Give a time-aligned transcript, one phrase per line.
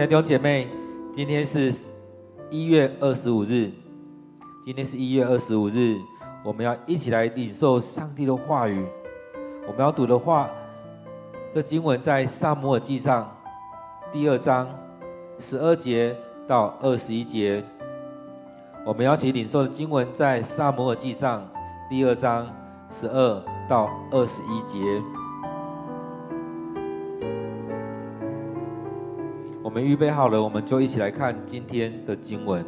[0.00, 0.66] 亲爱的弟兄姐妹，
[1.12, 1.74] 今天是
[2.48, 3.70] 一月二十五日。
[4.64, 5.98] 今天是一月二十五日，
[6.42, 8.86] 我们要一起来领受上帝的话语。
[9.66, 10.48] 我们要读的话，
[11.52, 13.30] 这经文在撒母耳记上
[14.10, 14.66] 第二章
[15.38, 16.16] 十二节
[16.48, 17.62] 到二十一节。
[18.86, 21.46] 我们要一起领受的经文在撒母耳记上
[21.90, 22.46] 第二章
[22.90, 24.80] 十二到二十一节。
[29.70, 32.64] 我们预备好了，我们就一起来看今天的经文。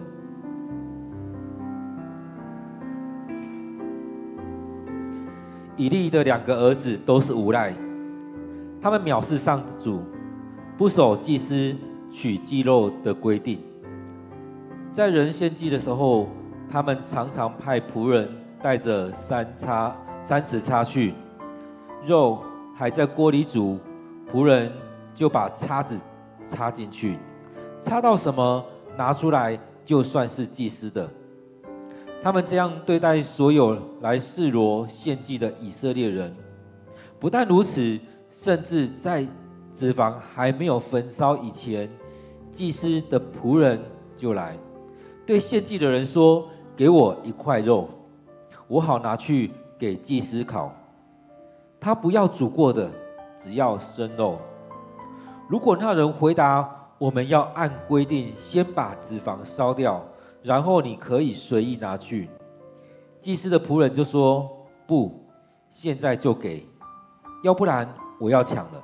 [5.77, 7.75] 以利的两个儿子都是无赖，
[8.81, 10.01] 他们藐视上主，
[10.79, 11.75] 不守祭司
[12.13, 13.59] 取祭肉的规定。
[14.93, 16.29] 在人献祭的时候，
[16.71, 18.29] 他们常常派仆人
[18.63, 21.15] 带着三叉、三尺叉去，
[22.07, 22.39] 肉
[22.77, 23.77] 还在锅里煮，
[24.33, 24.71] 仆人
[25.17, 25.99] 就把叉子。
[26.53, 27.19] 插进去，
[27.83, 28.65] 插到什么
[28.97, 31.09] 拿出来就算是祭司的。
[32.23, 36.33] 他们这样对待所有来示罗献祭的以色列人。
[37.19, 37.99] 不但如此，
[38.31, 39.27] 甚至在
[39.75, 41.91] 脂肪还没有焚烧以前，
[42.53, 43.81] 祭司的仆人
[44.17, 44.57] 就来
[45.25, 47.89] 对献祭的人说：“给我一块肉，
[48.69, 50.73] 我好拿去给祭司烤。
[51.81, 52.89] 他不要煮过的，
[53.43, 54.39] 只要生肉。”
[55.49, 60.03] 如果那人回答，我们要按规定先把脂肪烧掉，
[60.43, 62.29] 然后你可以随意拿去。
[63.21, 64.49] 祭司的仆人就说
[64.87, 65.27] ：“不，
[65.71, 66.67] 现在就给，
[67.43, 68.83] 要不然我要抢了。”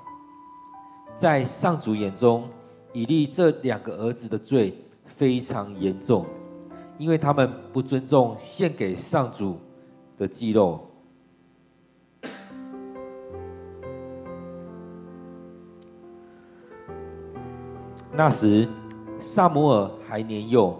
[1.16, 2.48] 在上主眼中，
[2.92, 6.26] 以利这两个儿子的罪非常严重，
[6.98, 9.58] 因为他们不尊重献给上主
[10.16, 10.87] 的祭肉。
[18.18, 18.66] 那时，
[19.20, 20.76] 撒母耳还年幼，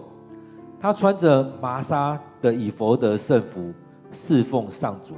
[0.77, 3.73] 他穿着麻纱的以弗得圣服
[4.11, 5.15] 侍奉上主。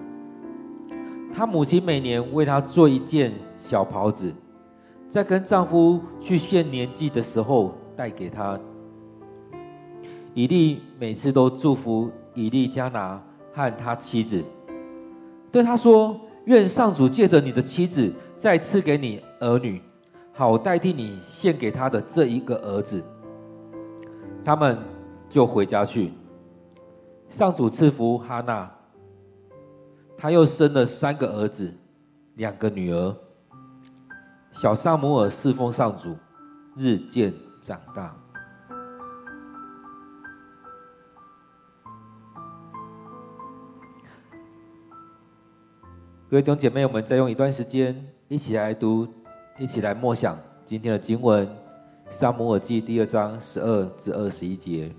[1.34, 4.32] 他母亲每年为他做一件小袍子，
[5.10, 8.60] 在跟丈夫去献年祭的时候带给他。
[10.36, 13.20] 以利每次都祝福以利加拿
[13.52, 14.46] 和他妻子，
[15.52, 16.16] 对他说
[16.46, 19.82] ：“愿上主借着你的妻子再赐给你儿女。”
[20.42, 23.04] 好代替你献给他的这一个儿子，
[24.44, 24.76] 他们
[25.30, 26.12] 就回家去。
[27.30, 28.68] 上主赐福哈娜，
[30.18, 31.72] 他又生了三个儿子，
[32.38, 33.16] 两个女儿。
[34.54, 36.18] 小撒母耳侍奉上主，
[36.76, 37.32] 日渐
[37.62, 38.12] 长大。
[46.28, 49.08] 各位弟兄姐妹，我们再用一段时间一起来读。
[49.58, 51.46] 一起来默想今天的经文，
[52.10, 54.92] 《撒母耳记》第二章十二至二十一节。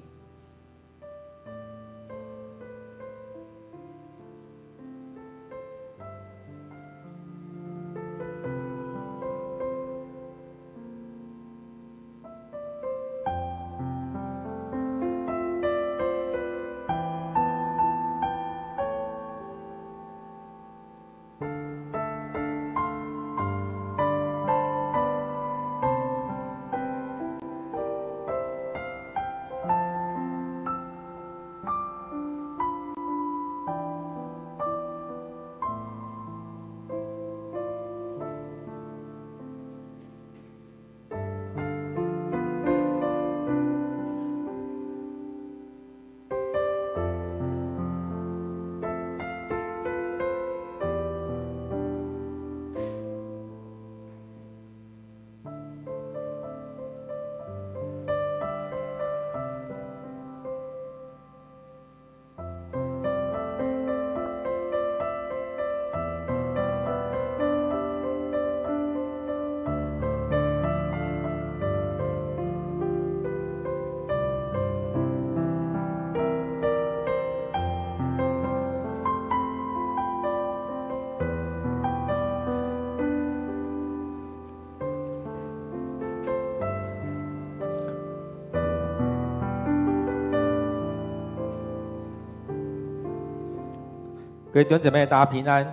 [94.53, 95.65] 各位弟兄姊妹，大家平安，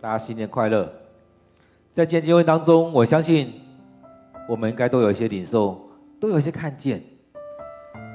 [0.00, 0.90] 大家新年快乐。
[1.92, 3.52] 在今天经文当中，我相信
[4.48, 5.78] 我们应该都有一些领受，
[6.18, 7.02] 都有一些看见。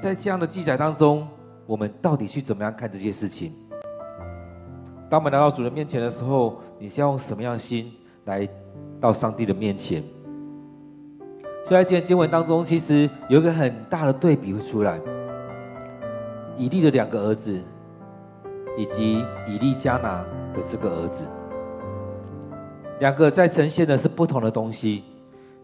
[0.02, 1.28] 在这样的记载当中，
[1.68, 3.54] 我们到底去怎么样看这些事情？
[5.12, 7.94] 当我们来到主人面前的时候，你是要用什么样的心
[8.26, 8.50] 来
[9.00, 10.04] 到上帝的面前？
[11.68, 15.00] 所以在今天经文当中，其实有一个很大的对比会出来：
[16.58, 17.62] 以利的两个儿子，
[18.80, 20.24] 以及以利加拿
[20.54, 21.26] 的这个儿子，
[23.02, 25.04] 两个在呈现的是不同的东西。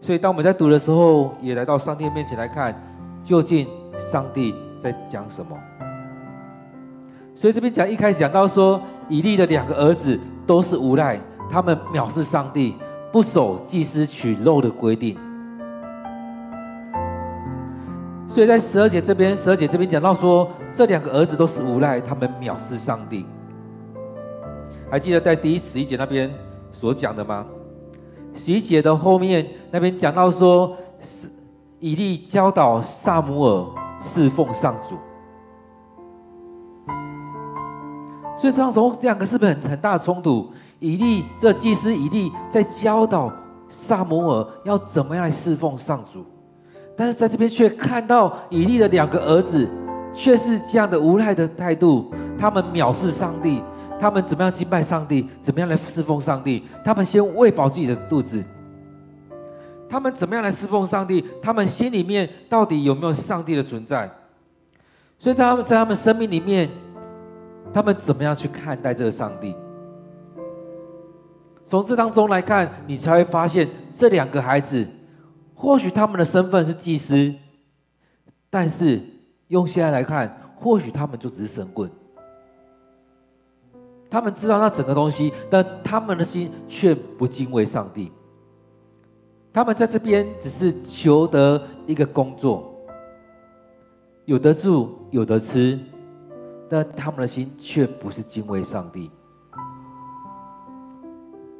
[0.02, 2.78] 所以当我们在读的时候，也来到上帝面前来看，
[3.24, 3.66] 究竟
[4.12, 5.56] 上帝在讲什么？
[7.34, 8.78] 所以这边讲一开始讲到说，
[9.08, 11.18] 以利的两个儿子都是无赖，
[11.50, 12.76] 他们藐视上帝，
[13.10, 15.16] 不守祭司取肉的规定。
[18.28, 23.24] 所以在十二节这边，十二节这边讲到说，这两个儿子都是无赖，他们藐视上帝。
[24.90, 26.30] 还记得在第一十一节那边
[26.70, 27.46] 所讲的吗？
[28.34, 31.30] 十一节的后面那边讲到说，是
[31.80, 33.66] 以利教导撒母耳
[34.02, 34.96] 侍奉上主。
[38.38, 40.52] 所以这样从两个是不是很很大的冲突？
[40.78, 43.32] 以利这祭司以利在教导
[43.70, 46.22] 撒母耳要怎么样来侍奉上主。
[46.94, 49.66] 但是在这边却看到以利的两个儿子，
[50.16, 52.12] 却是这样的无赖的态度。
[52.38, 53.62] 他们藐视上帝，
[54.00, 55.28] 他们怎么样敬拜上帝？
[55.40, 56.64] 怎么样来侍奉上帝？
[56.82, 58.42] 他们先喂饱自己的肚子。
[59.88, 61.24] 他们怎么样来侍奉上帝？
[61.40, 64.10] 他们心里面到底有没有上帝的存在？
[65.18, 66.68] 所以在他们在他们生命里面，
[67.72, 69.54] 他们怎么样去看待这个上帝？
[71.66, 74.86] 从这当中来看，你才会发现这两个孩子。
[75.54, 77.34] 或许他们的身份是祭司，
[78.50, 79.00] 但是
[79.48, 81.90] 用现在来看，或许他们就只是神棍。
[84.08, 88.12] 他们知道那整个东西，但他们的心却不敬畏上帝。
[89.52, 92.72] 他们在这边只是求得一个工作，
[94.24, 95.78] 有得住，有得吃，
[96.68, 99.10] 但他们的心却不是敬畏上帝。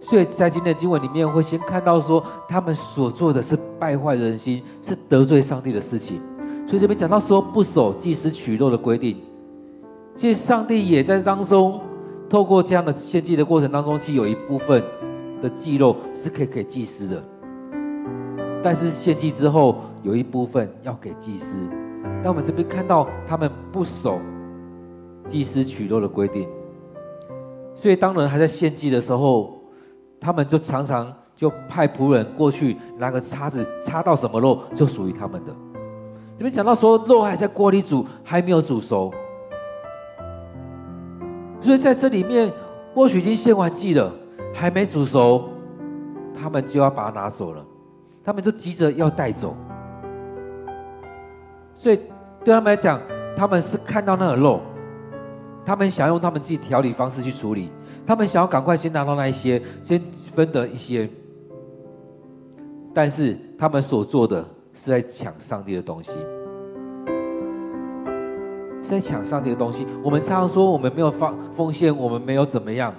[0.02, 6.22] 所以在今天的经文里面，会先看到说，他们所做的是败坏人心，是得罪上帝的事情。
[6.66, 9.16] 所以这边讲到说，不守祭司取肉的规定，
[10.16, 11.80] 其实上帝也在当中，
[12.28, 14.82] 透过这样的献祭的过程当中，其实有一部分
[15.40, 17.22] 的祭肉是可以给祭司的，
[18.62, 21.56] 但是献祭之后，有一部分要给祭司。
[22.22, 24.18] 但我们这边看到他们不守
[25.28, 26.48] 祭司取肉的规定，
[27.74, 29.54] 所以当人还在献祭的时候。
[30.18, 35.54] 他们就常常就派仆人过去拿个叉子叉到什么肉就属于他们的。
[36.38, 39.10] 这边讲到说肉还在锅里煮，还没有煮熟，
[41.62, 42.52] 所以在这里面
[42.94, 44.12] 或许已经献完祭了，
[44.52, 45.48] 还没煮熟，
[46.38, 47.64] 他们就要把它拿走了，
[48.22, 49.56] 他们就急着要带走。
[51.74, 51.96] 所以
[52.44, 53.00] 对他们来讲，
[53.34, 54.60] 他们是看到那个肉，
[55.64, 57.70] 他们想用他们自己调理方式去处理。
[58.06, 59.98] 他们想要赶快先拿到那一些，先
[60.34, 61.08] 分得一些，
[62.94, 64.46] 但是他们所做的
[64.76, 66.12] 是在抢上帝的东西，
[68.82, 69.86] 是在抢上帝的东西。
[70.04, 72.92] 我们常常说我们没有放奉献，我们没有怎么样，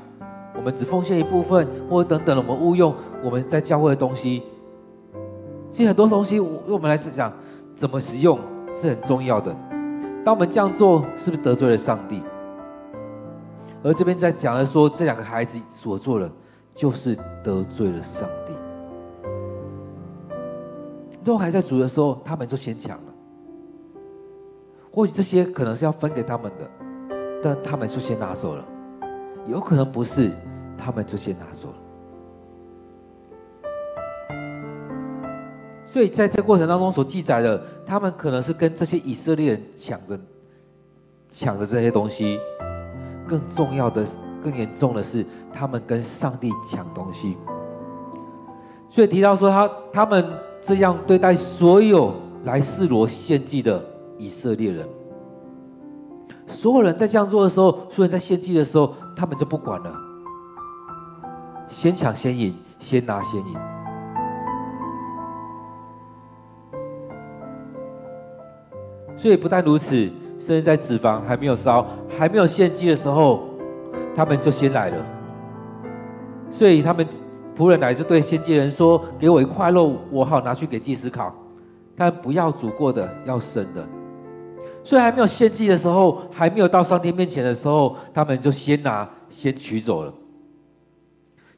[0.56, 2.94] 我们只奉献一部分，或者等等，我们误用
[3.24, 4.42] 我们在教会的东西。
[5.72, 7.32] 其实很多东西，对我们来讲，
[7.76, 8.40] 怎么使用
[8.74, 9.56] 是很重要的。
[10.26, 12.24] 当我们这样做，是不是得罪了上帝？
[13.84, 16.30] 而这边在讲的说，这两个孩子所做的，
[16.74, 18.47] 就是得罪了上帝。
[21.28, 23.14] 肉还在煮的时候，他们就先抢了。
[24.90, 26.68] 或许这些可能是要分给他们的，
[27.44, 28.66] 但他们就先拿走了。
[29.46, 30.32] 有可能不是，
[30.78, 31.76] 他们就先拿走了。
[35.86, 40.20] 所以在这过程当中所记载的，他们可能是跟这些以色列人抢着
[41.30, 42.40] 抢着这些东西。
[43.28, 44.06] 更重要的、
[44.42, 47.36] 更严重的是，他们跟上帝抢东西。
[48.90, 50.26] 所以提到说，他他们
[50.68, 53.82] 这样对待所有来示罗献祭的
[54.18, 54.86] 以色列人，
[56.46, 59.96] 所有人在这样做的时候，所有人在献祭的时候，他们就不管了，
[61.70, 63.56] 先抢先赢，先拿先赢。
[69.16, 70.12] 所以不但如此。
[70.40, 73.44] 甚至在脂肪还没有烧、还没有献祭的时候，
[74.16, 75.06] 他们就先来了。
[76.52, 77.06] 所以他们
[77.58, 81.34] 仆人来就对献祭人说：“给我一块肉，我好拿去给祭司烤。
[81.96, 83.84] 但不要煮过的，要生的。”
[84.84, 90.14] 所以还没有献祭的时候，还没有到上帝面前的时候，他们就先拿、先取走了。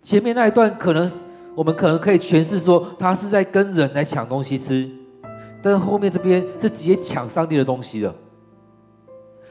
[0.01, 1.11] 前面那一段可能
[1.53, 4.89] 我们可能可以诠释说，他是在跟人来抢东西吃，
[5.61, 8.15] 但是后面这边是直接抢上帝的东西了。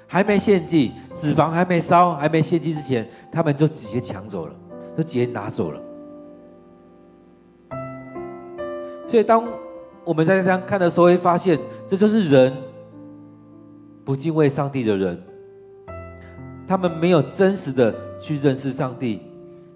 [0.06, 4.54] 还没献祭，脂肪还没烧，还没献祭之前，他们就直接抢走了，
[4.96, 5.80] 就直接拿走了。
[9.08, 9.42] 所以，当
[10.04, 12.54] 我们在这样看的时候，会发现这就是人
[14.04, 15.18] 不敬畏上帝的人，
[16.66, 19.22] 他们没有真实的去认识上帝，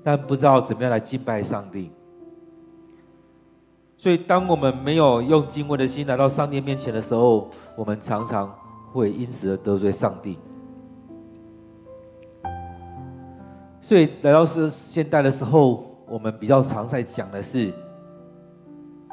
[0.05, 1.91] 但不知道怎么样来敬拜上帝。
[3.97, 8.55] 所以，当我们没有用敬畏的心来到上帝面前的时候，我们常常
[8.93, 10.39] 会因此而得罪上帝。
[13.81, 17.73] 所以，来到是现代的时候，我们比较常在讲的是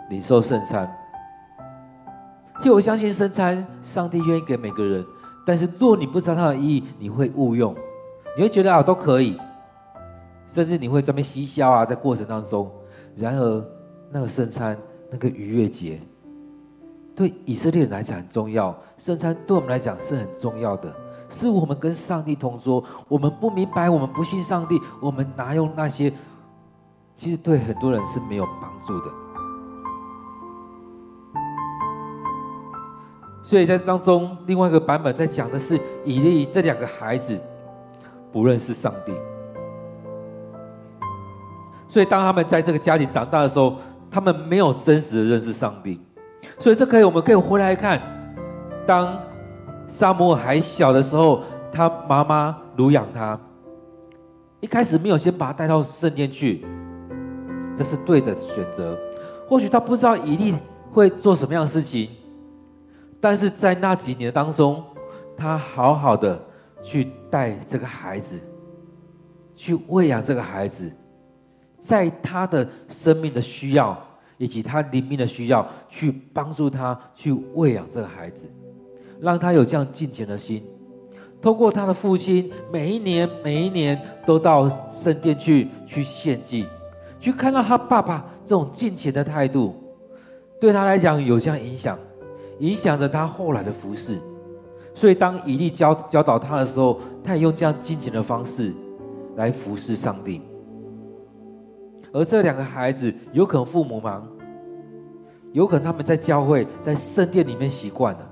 [0.09, 0.89] 领受圣餐。
[2.57, 5.05] 其实我相信圣餐，上帝愿意给每个人，
[5.45, 7.73] 但是若你不知道它的意义，你会误用，
[8.35, 9.39] 你会觉得啊都可以，
[10.51, 12.69] 甚至你会在那边嬉笑啊，在过程当中。
[13.15, 13.65] 然而，
[14.11, 14.77] 那个圣餐，
[15.09, 16.01] 那个逾越节，
[17.15, 20.93] 对以色列人来讲很重要，圣餐对我们来讲是很重要的，
[21.29, 22.83] 是我们跟上帝同桌。
[23.07, 26.11] 我们不明白，我们不信上帝，我们拿用那些，
[27.15, 29.11] 其实对很多人是没有帮助的。
[33.49, 35.75] 所以在当中，另外一个版本在讲的是
[36.05, 37.35] 以利这两个孩子
[38.31, 39.11] 不认识上帝，
[41.87, 43.77] 所以当他们在这个家里长大的时候，
[44.11, 45.99] 他们没有真实的认识上帝。
[46.59, 47.99] 所以这可以，我们可以回来看，
[48.85, 49.19] 当
[49.87, 51.41] 撒母耳还小的时候，
[51.71, 53.35] 他妈妈乳养他，
[54.59, 56.63] 一开始没有先把他带到圣殿去，
[57.75, 58.95] 这是对的选择。
[59.47, 60.53] 或许他不知道以利
[60.93, 62.11] 会做什么样的事情。
[63.21, 64.83] 但是在那几年当中，
[65.35, 66.41] 他好好的
[66.81, 68.39] 去带这个孩子，
[69.55, 70.91] 去喂养这个孩子，
[71.81, 73.97] 在他的生命的需要
[74.37, 78.37] 以及他灵命的需要，去帮助他去喂养这个孩子，
[79.19, 80.63] 让他有这样敬虔的心。
[81.41, 86.65] 通过他的父亲，每一年每一年都到圣殿去去献祭，
[87.19, 89.75] 去看到他爸爸这种敬虔的态度，
[90.59, 91.97] 对他来讲有这样影响。
[92.59, 94.17] 影响着他后来的服侍，
[94.93, 98.73] 所以当以利教教导他的时候，他也用这样金钱的方式
[99.35, 100.41] 来服侍上帝。
[102.11, 104.27] 而这两个孩子有可能父母忙，
[105.51, 108.29] 有可能他们在教会、在圣殿里面习惯了，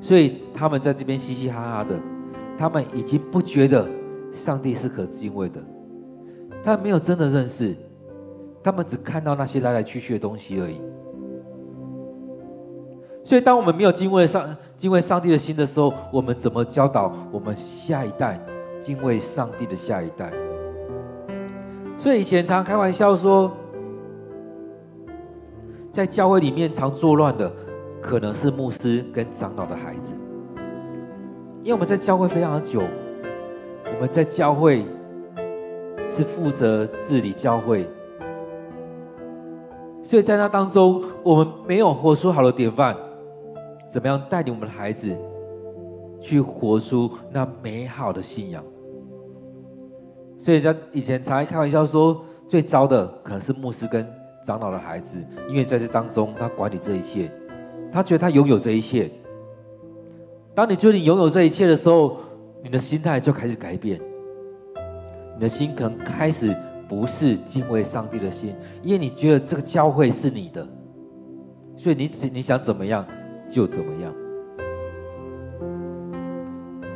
[0.00, 1.98] 所以他们在这边嘻嘻哈哈的，
[2.56, 3.88] 他们已经不觉得
[4.30, 5.60] 上帝是可敬畏的，
[6.62, 7.74] 他没有真的认识，
[8.62, 10.80] 他们只看到那些来来去去的东西而已。
[13.28, 18.40] 所以，当我们没有敬畏上敬畏上帝的心的时候，我们怎么教导我们下一代
[18.80, 20.32] 敬畏上帝的下一代？
[21.98, 23.52] 所以以前常开玩笑说，
[25.92, 27.52] 在教会里面常作乱的，
[28.00, 30.14] 可能是牧师跟长老的孩子，
[31.62, 32.80] 因为我们在教会非常的久，
[33.84, 34.86] 我们在教会
[36.16, 37.86] 是负责治理教会，
[40.02, 42.96] 所以在那当中，我们没有活出好的典范。
[43.98, 45.12] 怎么样带领我们的孩子
[46.20, 48.62] 去活出那美好的信仰？
[50.38, 54.08] 所以，在以前常爱开玩笑说，最糟的可能是牧师跟
[54.46, 57.28] 长老的孩子，因为在这当中，他管理这一切，
[57.90, 59.10] 他觉得他拥有这一切。
[60.54, 62.18] 当你觉得你拥有这一切的时候，
[62.62, 64.00] 你的心态就开始改变，
[65.34, 66.56] 你的心可能开始
[66.88, 70.64] 不是敬畏上帝的心，因为你觉得这个教会是你的，
[71.76, 73.04] 所以你你想怎么样？
[73.50, 74.12] 就怎么样。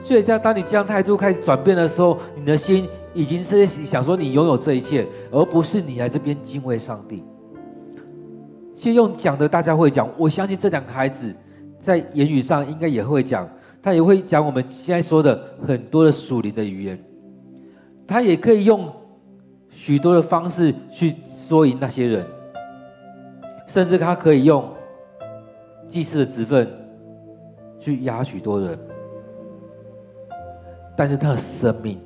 [0.03, 7.23] 所以，在当你这样态度开始转变的时候，你的心已经是想说你拥有这一切，而不是你来这边敬畏上帝。
[8.75, 10.09] 先用讲的，大家会讲。
[10.19, 11.33] 我相信这两个孩子
[11.79, 13.49] 在言语上应该也会讲，
[13.81, 16.99] 他也会讲我们现在说的很多的属灵的语言。
[18.09, 18.93] 他也可以用
[19.71, 21.15] 许多的方式去
[21.49, 22.27] 说赢那些人，
[23.69, 24.69] 甚至他可以用。
[25.93, 26.67] 祭司的职分，
[27.79, 28.79] 去压许多人，
[30.97, 32.01] 但是他的生命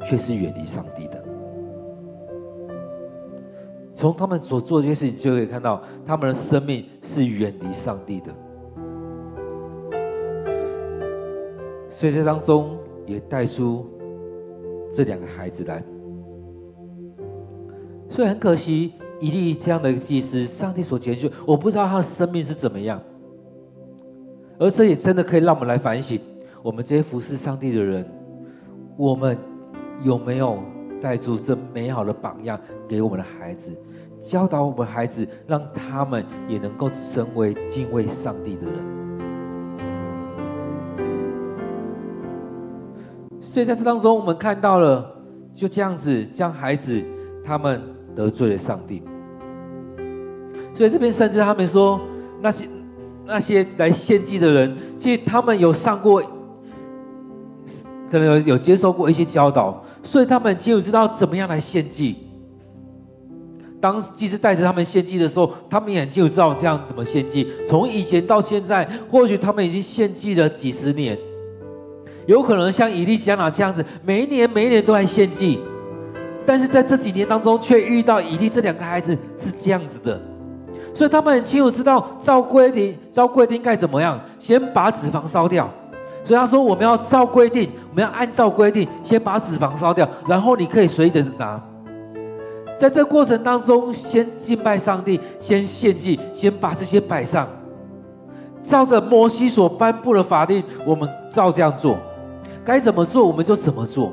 [0.00, 1.22] 却是远离上帝的。
[3.94, 8.32] 从他们所做这些事情，就可以看到他们的生命是远离上帝的。
[11.90, 13.86] 所以这当中也带出
[14.94, 15.84] 这两个孩子来，
[18.08, 18.94] 所以很可惜。
[19.22, 23.00] 以利这样的祭司，上帝所拣选，我不知道他的生命是怎么样。
[24.58, 26.20] 而这也真的可以让我们来反省：
[26.60, 28.04] 我们这些服侍上帝的人，
[28.96, 29.38] 我们
[30.02, 30.58] 有没有
[31.00, 33.70] 带出这美好的榜样给我们的孩子，
[34.24, 38.74] 教导我们孩子，让他们也能够成为敬畏上帝的人。
[43.40, 45.14] 所以在这当中，我们看到了，
[45.52, 47.00] 就这样子，将孩子
[47.44, 47.80] 他们
[48.16, 49.00] 得罪了上帝。
[50.74, 52.00] 所以这边甚至他们说，
[52.40, 52.68] 那些
[53.26, 56.22] 那些来献祭的人，其实他们有上过，
[58.10, 62.16] 可能有有接受过一些教导，所以他们就知道怎么样来献祭。
[63.80, 67.48] 当祭司带着他们献祭的时候，他们也就知道这样怎么献祭。
[67.66, 71.18] 从以前到现在，或许他们已经献祭了几十年，
[72.26, 75.58] 有可能像以利加拿这样子，每一年每一年都来献祭，
[76.46, 80.20] 但是在这几年当中，却遇到以利这两个孩子是这样子的。
[80.94, 84.20] 所以他们很清楚知道，照规定，照规定该怎么样？
[84.38, 85.68] 先把脂肪烧掉。
[86.24, 91.60] 所以他说，我们要照规定，我们要按照规定，先把脂肪烧掉，然后你可以随意的拿。
[92.78, 97.48] 在这过程当中，先敬拜上帝，先献祭，先把这些摆上。
[98.62, 101.96] 照着摩西所颁布的法令，我们照这样做。
[102.64, 104.12] 该怎么做，我们就怎么做。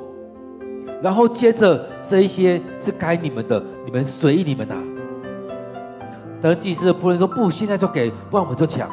[1.02, 4.76] 然后接着这一些是该你们的，你们随意你们拿。
[6.42, 8.90] 等祭司的仆人说：“不，现在就给，不然我们就抢。”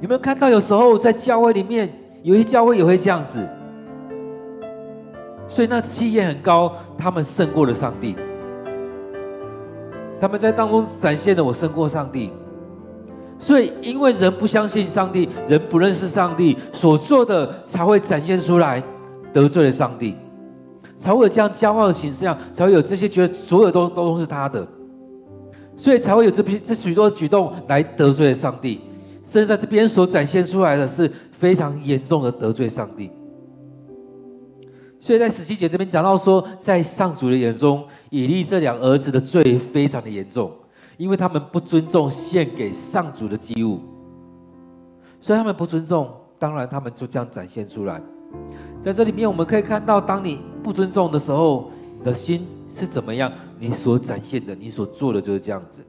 [0.00, 0.48] 有没有看到？
[0.48, 3.46] 有时候在教会里面，有些教会也会这样子。
[5.46, 8.16] 所以那气焰很高，他们胜过了上帝。
[10.20, 12.32] 他们在当中展现了我胜过上帝。
[13.38, 18.82] 所以因为人不相信上帝，人不认识上帝，所做的才会展现出来
[19.32, 20.14] 得罪了上帝，
[20.98, 24.66] 才会有这样骄傲的形象，才会有这些觉得所有都都是他的。
[25.80, 28.82] 所以才会有这批这许多举动来得罪上帝，
[29.24, 33.10] 甚至在这边所展现出来的是非常严重的得罪上帝。
[35.00, 40.52] 所以在十七节这边讲到说，在上主的眼中，以利这两儿子的罪非常的严重，
[40.98, 43.80] 因为他们不尊重献给上主的祭物，
[45.18, 47.98] 所以他们不尊重，当然他们就这样展现出来。
[48.82, 53.30] 在这里面我们可以看到，当你不尊重的时候，你的心是怎么样？
[53.58, 55.84] 你所展现的，你所做的就是这样子。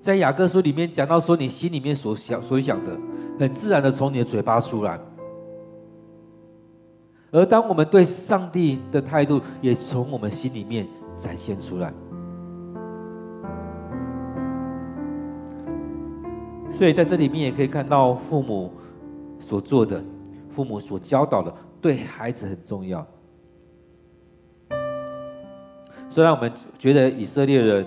[0.00, 2.98] 在雅各书里面讲到说，你心里面所想所想的，
[3.38, 5.00] 很自然的从你的嘴巴出来。
[7.30, 11.92] 而当我们对上帝的态度，也从我们心里面展现出来。
[16.70, 18.72] 所以在这里面也可以看到父母
[19.40, 20.04] 所做的，
[20.50, 23.04] 父母所教导的，对孩子很重要。
[26.14, 26.48] 虽然我们
[26.78, 27.84] 觉得以色列人、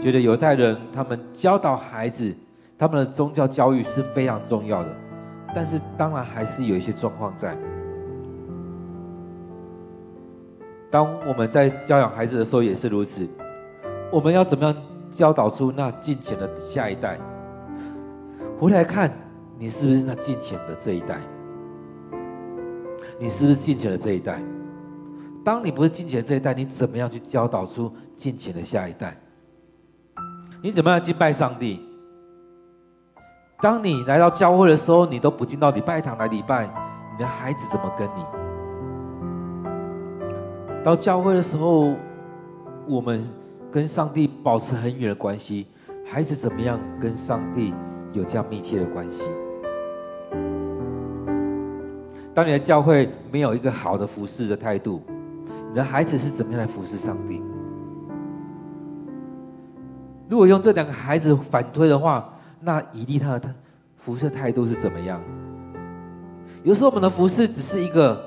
[0.00, 2.34] 觉得犹太人，他们教导孩子，
[2.76, 4.88] 他们的宗教教育是非常重要的，
[5.54, 7.56] 但是当然还是有一些状况在。
[10.90, 13.28] 当我们在教养孩子的时候也是如此，
[14.10, 14.74] 我们要怎么样
[15.12, 17.16] 教导出那敬虔的下一代？
[18.58, 19.08] 回来看
[19.56, 21.20] 你是不是那敬虔的这一代？
[23.20, 24.42] 你是不是敬虔的这一代？
[25.44, 29.16] 当你不是敬虔这一代，你怎么样去教导出敬虔的下一代？
[30.62, 31.80] 你怎么样敬拜上帝？
[33.60, 36.66] 当你来到教会的时候，你都不进到礼拜堂来礼拜，
[37.12, 38.24] 你的孩子怎么跟你？
[40.84, 41.94] 到教会的时候，
[42.86, 43.28] 我们
[43.70, 45.66] 跟上帝保持很远的关系，
[46.04, 47.74] 孩子怎么样跟上帝
[48.12, 49.22] 有这样密切的关系？
[52.34, 55.02] 当你的教会没有一个好的服侍的态度，
[55.72, 57.42] 你的孩子是怎么样来服侍上帝？
[60.28, 62.30] 如果用这两个孩子反推的话，
[62.60, 63.54] 那以利他的
[63.96, 65.18] 服侍态度是怎么样？
[66.62, 68.22] 有时候我们的服侍只是一个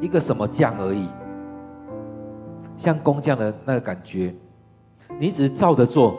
[0.00, 1.06] 一个什么匠而已，
[2.78, 4.34] 像工匠的那个感觉，
[5.18, 6.16] 你只是照着做，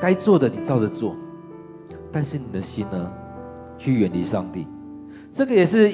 [0.00, 1.16] 该做的你照着做，
[2.12, 3.12] 但是你的心呢，
[3.76, 4.68] 去远离上帝，
[5.32, 5.92] 这个也是。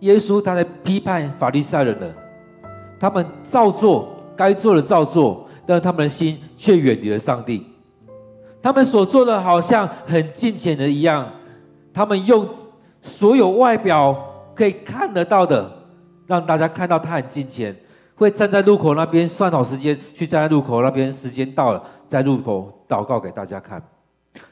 [0.00, 2.14] 耶稣他在批判法利赛人的，
[2.98, 7.66] 他们照做该做的照做，但是他们的心却远离了上帝。
[8.62, 11.26] 他们所做的好像很敬虔的一样，
[11.92, 12.46] 他们用
[13.02, 14.16] 所有外表
[14.54, 15.70] 可以看得到的，
[16.26, 17.74] 让大家看到他很敬虔，
[18.14, 23.82] 会站在路口那边算好时间，去站在路口那边，时间到了，在路口祷告给大家看，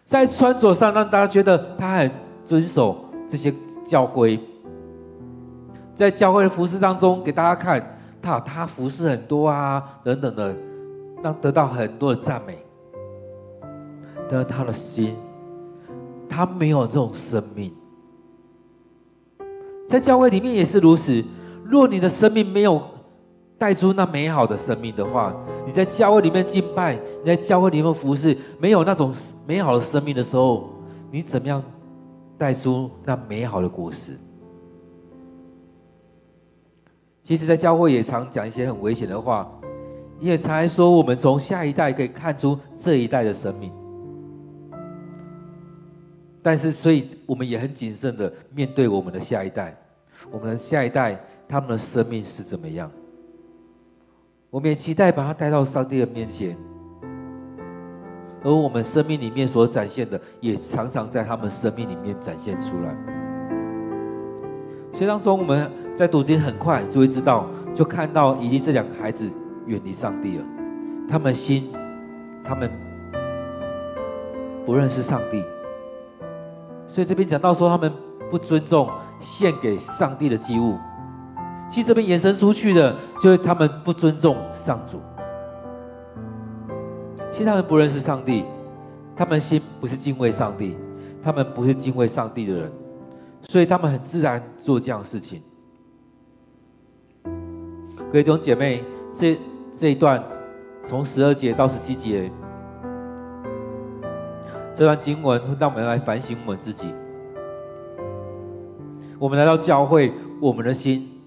[0.05, 2.11] 在穿着上让大家觉得他很
[2.47, 2.97] 遵守
[3.31, 3.53] 这些
[3.87, 4.39] 教规。
[5.99, 10.55] 在教会的服侍当中，给大家看他他服侍很多啊，等等的，
[11.25, 12.57] 让得到很多的赞美。
[14.31, 15.17] 但是他的心，
[16.29, 17.75] 他没有这种生命。
[19.89, 21.25] 在教会里面也是如此。
[21.65, 22.81] 若你的生命没有
[23.59, 25.35] 带出那美好的生命的话，
[25.67, 29.13] 你在教会里面敬拜，你在教会里面服侍，没有那种
[29.45, 30.71] 美好的生命的时候，
[31.11, 31.61] 你怎么样
[32.39, 34.17] 带出那美好的果实？
[37.29, 39.47] 其实，在教会也常讲一些很危险的话，
[40.19, 43.71] 也常说我们从下一代可以看出这一代的生命。
[46.43, 49.77] 但是，所以我们也很谨慎的面对我们的下一代，
[50.31, 52.91] 我们的下一代他们的生命是怎么样？
[54.49, 56.57] 我们也期待把他带到上帝的面前，
[58.43, 62.97] 而我们生命里面所展现的，也常常在他们生命里面展现出来。
[64.95, 69.29] 所以当中我们在读经很快就会知道，就看到以利这两个孩子
[69.67, 70.45] 远离上帝了，
[71.11, 71.73] 他们心，
[72.45, 72.71] 他们
[74.65, 75.43] 不认识上帝。
[76.87, 77.93] 所以这边讲到说，他们
[78.31, 80.77] 不尊重献给上帝的祭物。
[81.69, 85.01] 其实这边延伸出去的，就是他们不尊重上主。
[87.33, 88.45] 其实他们不认识上帝，
[89.17, 90.77] 他们心不是敬畏上帝，
[91.25, 92.73] 他们不是敬畏上帝的人，
[93.43, 95.43] 所以他们很自然做这样的事情。
[98.11, 99.39] 各位弟兄姐妹，这
[99.77, 100.25] 这一段
[100.87, 102.33] 从十二节到十七节。
[104.75, 106.95] 这段经文会让我们来反省我们自己。
[109.19, 111.21] 我们来到教会，我们的心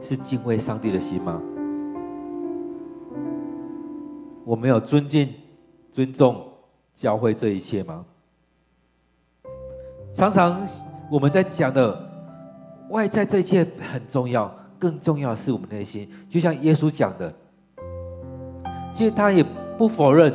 [0.00, 1.42] 是敬畏上帝的心吗？
[4.46, 5.28] 我们有尊敬、
[5.92, 6.42] 尊重
[6.94, 8.02] 教会这一切吗？
[10.14, 10.66] 常常
[11.10, 12.10] 我们在讲的
[12.88, 16.08] 外在这一切很重要，更重要的是我们内心。
[16.30, 17.32] 就像耶稣讲的，
[18.94, 19.44] 其实他也
[19.76, 20.32] 不否认。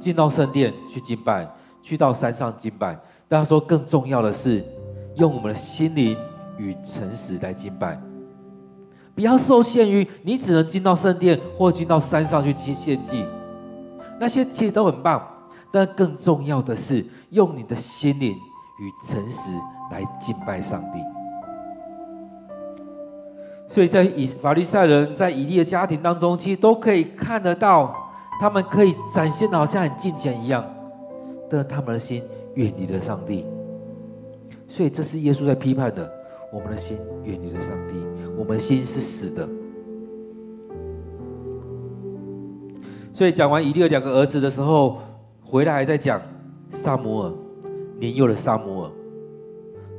[0.00, 1.46] 进到圣殿去敬拜，
[1.82, 2.98] 去到山上敬拜。
[3.28, 4.64] 但他说，更重要的是
[5.16, 6.16] 用我们的心灵
[6.56, 8.00] 与诚实来敬拜，
[9.14, 13.26] 不要受限于你只能进到圣殿或进到山上去献祭。
[14.18, 15.22] 那些其实都很棒，
[15.70, 19.50] 但更重要的是用你的心灵与诚实
[19.92, 21.19] 来敬拜上帝。
[23.70, 27.96] 所以在以法利赛人在以利的家庭当中，其实都可以看得到。
[28.40, 30.64] 他们可以展现的好像很敬虔一样，
[31.50, 32.22] 但他们的心
[32.54, 33.44] 远离了上帝，
[34.66, 36.10] 所以这是耶稣在批判的。
[36.50, 37.94] 我们的心远离了上帝，
[38.38, 39.46] 我们的心是死的。
[43.12, 45.00] 所以讲完以利的两个儿子的时候，
[45.44, 46.18] 回来还在讲
[46.70, 47.32] 撒摩尔，
[47.98, 48.90] 年幼的撒摩尔，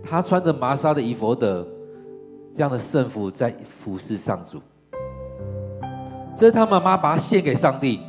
[0.04, 1.64] 他穿着麻纱的以弗得，
[2.56, 4.62] 这样的圣服在服侍上主。
[6.38, 8.00] 这是他妈妈把他献给上帝。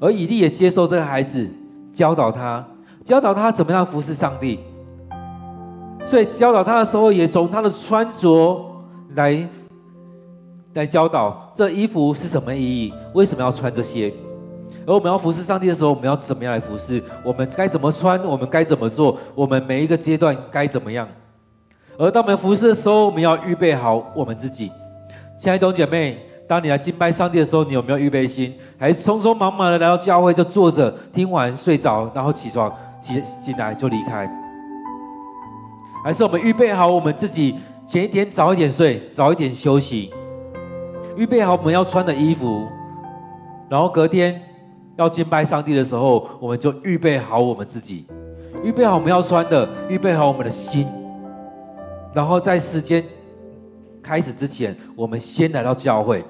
[0.00, 1.48] 而以利也接受这个孩子，
[1.92, 2.66] 教导他，
[3.04, 4.60] 教导他怎么样服侍上帝。
[6.04, 8.64] 所以教导他的时候，也从他的穿着
[9.14, 9.48] 来
[10.74, 14.12] 来教导这衣服是什么意义，为什么要穿这些。
[14.86, 17.02] 而我们要服侍上帝的时候，我们要怎么样来服侍？
[17.24, 18.22] 我们该怎么穿？
[18.24, 19.16] 我们该怎么做？
[19.34, 21.08] 我们每一个阶段该怎么样？
[21.98, 24.70] 而当我们服侍的时候，我们要预备好我们自己。
[25.36, 26.18] 亲爱的姐妹。
[26.46, 28.52] 当你来敬拜上帝的时候，你有没有预备心？
[28.78, 34.30] 还匆匆忙忙的来到教会就坐着听完睡着，然后起床起进来就离开？
[36.04, 40.12] 还是我们预备好我们自己前一天早一点睡，早一点休息，
[41.16, 42.66] 预备好我们要穿的衣服，
[43.70, 44.38] 然后隔天
[44.96, 48.06] 要敬拜上帝的时候，我们就预备好我们自己，
[48.62, 50.86] 预备好我们要穿的，预备好我们的心，
[52.14, 53.04] 然后在时间
[54.02, 56.24] 开始之前，我们先来到教会。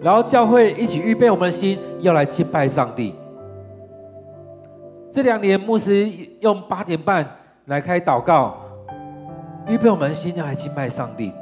[0.00, 3.14] 然后教会一起预备我们的心，要来敬拜上帝。
[5.12, 6.06] 这两年牧师
[6.40, 7.26] 用八点半
[7.64, 8.56] 来开祷告，
[9.66, 11.32] 预备我们的心要来敬拜上帝。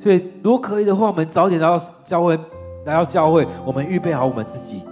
[0.00, 2.38] 所以如果可以的话，我们早点来到教会，
[2.84, 4.82] 来到教会，我们预备好我们自己。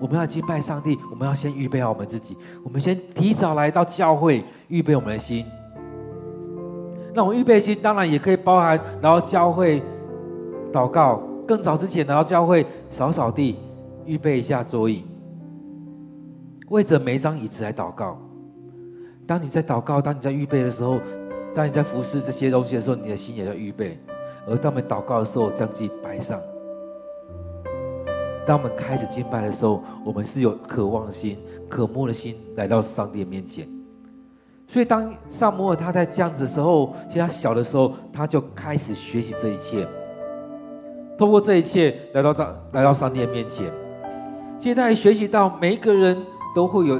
[0.00, 2.36] 我们要敬拜上帝，我们要先预备好我们自己。
[2.64, 5.46] 我们先提早来到教会，预备我们的心。
[7.14, 9.82] 那种预备心当然也可以包含，然后教会。
[10.72, 13.58] 祷告，更早之前然后教会扫扫地，
[14.06, 15.04] 预备一下桌椅，
[16.70, 18.16] 为着每一张椅子来祷告。
[19.26, 20.98] 当你在祷告，当你在预备的时候，
[21.54, 23.98] 当你在服侍这些东西的时候，你的心也在预备。
[24.48, 26.40] 而当我们祷告的时候，将自己摆上。
[28.46, 31.36] 当我们开始敬拜的时候，我们是有渴望的心、
[31.68, 33.68] 渴慕的心来到上帝面前。
[34.72, 39.86] 所以，当撒母耳他在这样子的时候，其实他小的时候，他就开始学习这一切。
[41.18, 43.70] 通过这一切来到上来到上帝的面前，
[44.58, 46.16] 现在学习到每一个人
[46.54, 46.98] 都会有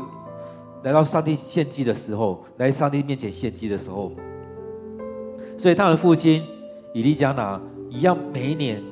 [0.83, 4.13] 来到上帝献祭的时候，来上帝面前献祭的时候。
[5.57, 6.45] 所以他的父亲
[6.93, 7.59] 以利加拿
[7.89, 8.83] 一样，每一年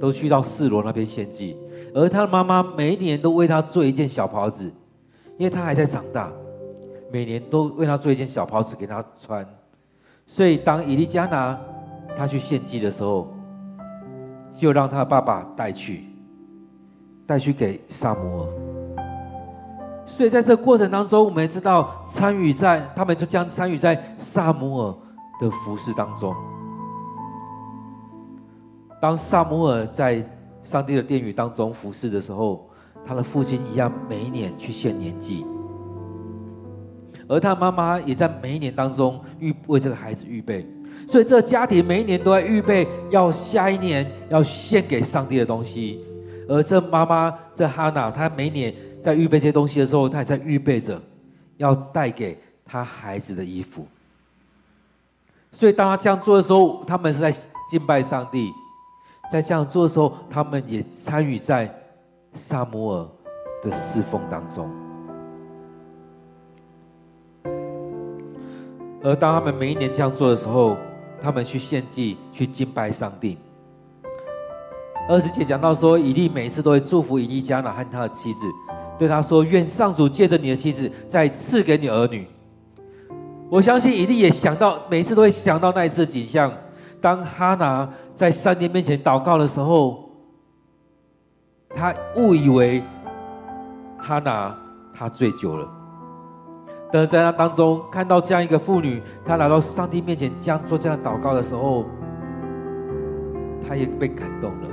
[0.00, 1.58] 都去到示罗那边献祭，
[1.94, 4.64] 而他的妈妈每一年都为他做一件小袍子，
[5.36, 6.32] 因为他还在长大，
[7.14, 9.46] 每年都为他做一件小袍子给他穿。
[10.26, 11.56] 所以当以利加拿
[12.16, 13.32] 他去献祭的时候，
[14.52, 16.08] 就让他爸爸带去，
[17.24, 18.48] 带去给撒母耳。
[20.08, 24.92] 所以在这个过程当中，我们也知道参与在他们就将参与在撒母耳
[25.40, 26.34] 的服侍当中。
[29.00, 30.20] 当撒母耳在
[30.64, 32.68] 上帝的殿宇当中服侍的时候，
[33.06, 35.46] 他的父亲一样每一年去献年祭，
[37.28, 40.66] 而他妈妈也在每一年当中预为这个孩子预备，
[41.08, 46.00] 所以这个家庭每一年都在预备要下一年要献给上帝的东西。
[46.48, 51.00] 而这妈妈这哈娜，她每年在预备这些东西的时候，她也在预备着
[51.56, 53.86] 要带给她孩子的衣服。
[55.52, 57.32] 所以当他这样做的时候，他们是在
[57.70, 58.50] 敬拜上帝。
[59.32, 61.72] 在这样做的时候，他们也参与在
[62.34, 63.08] 撒母耳
[63.62, 64.83] 的侍奉当中。
[69.04, 70.78] 而当他们每一年这样做的时候，
[71.22, 73.36] 他们去献祭、去敬拜上帝。
[75.06, 78.40] 二十节讲到说，以利每次都会祝福以利加拿和他的妻子，
[78.98, 82.26] 对他说：“愿上主借着你的妻子再赐给你儿女。”
[83.50, 86.50] 我相信以利也想到，每次都会想到那一次的景象。
[87.02, 87.86] 当哈拿
[88.16, 90.08] 在上帝面前祷告的时候，
[91.76, 92.82] 他误以为
[93.98, 94.56] 哈拿
[94.94, 95.68] 他醉酒了。
[96.94, 101.86] 但是在那当中看到这样一个妇女，她来到上帝面前这样做这样祷告的时候，
[103.66, 104.68] 他也被感动了。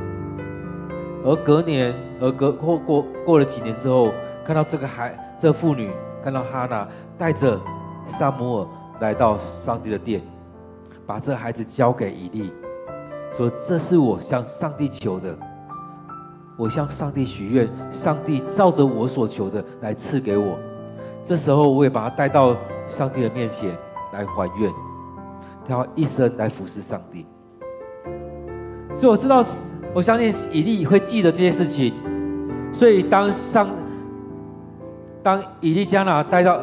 [1.26, 4.12] 而隔年，而隔过过过了几年之后，
[4.46, 5.90] 看到这个孩这妇女，
[6.24, 7.60] 看到哈拿带着
[8.06, 8.68] 撒母耳
[9.00, 10.22] 来到上帝的殿。
[11.08, 12.54] 把这孩子交给以利，
[13.36, 15.36] 说：“这是我向上帝求的，
[16.56, 20.56] 我向上帝许愿，上帝照着我所求的来赐给我。
[21.26, 22.56] 这时候，我也把他带到
[22.88, 23.70] 上帝的面前
[24.14, 24.72] 来还愿，
[25.68, 27.26] 他要一生来服侍上帝。
[28.98, 29.44] 所以我知道，
[29.94, 31.94] 我相信以利会记得这些事情。
[32.74, 33.70] 所以当上，
[35.22, 36.60] 当以利加拿带到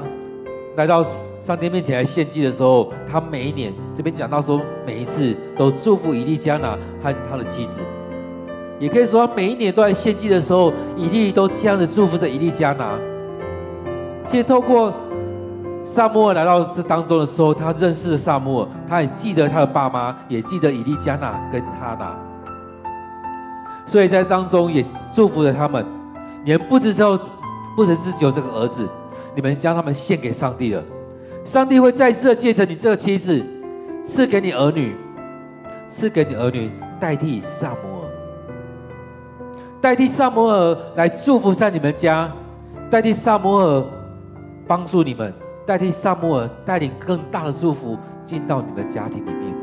[0.77, 1.05] 来到。”
[1.41, 7.71] 上帝面前来献祭的时候，他每一年这边讲到说，每一次都祝福以利加拿和他的妻子，
[8.79, 12.99] 也可以说每一年都在献祭的时候，以利都这样子祝福着以利加拿。
[14.29, 14.93] 其实透过
[15.87, 22.15] 撒母耳来到这当中的时候，他认识了撒母耳，他也记得他的爸妈，也记得以利加拿跟哈拿，
[23.87, 25.85] 所以在当中也祝福了他们。
[26.45, 27.19] 你们不只只有，
[27.75, 28.87] 不只只有这个儿子，
[29.35, 30.83] 你们将他们献给上帝了。
[31.43, 33.43] 上帝会再次借着你这个妻子，
[34.07, 34.95] 赐给你儿女，
[35.89, 38.11] 赐给你儿女代替撒母耳，
[39.81, 42.31] 代替撒母耳来祝福在你们家，
[42.91, 43.83] 代替撒母耳
[44.69, 45.33] 帮助你们，
[45.67, 49.55] 代替撒母耳带领更大的祝福进到你们家庭里面。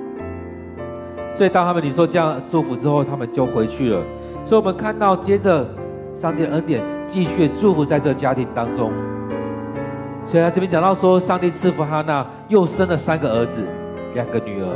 [1.36, 4.02] 所以当他们领受这样祝福之后，他们就回去了。
[4.46, 5.66] 所以我们看到，接着
[6.16, 8.92] 上帝的恩典继续祝福在这个家庭当中。
[10.26, 13.62] 所以他这边讲到说，上帝赐福哈娜，又生了三个儿子，
[14.16, 14.68] 两个女儿。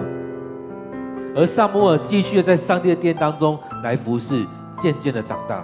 [1.35, 4.45] 而撒母耳继续在上帝的殿当中来服侍，
[4.77, 5.63] 渐渐的长大。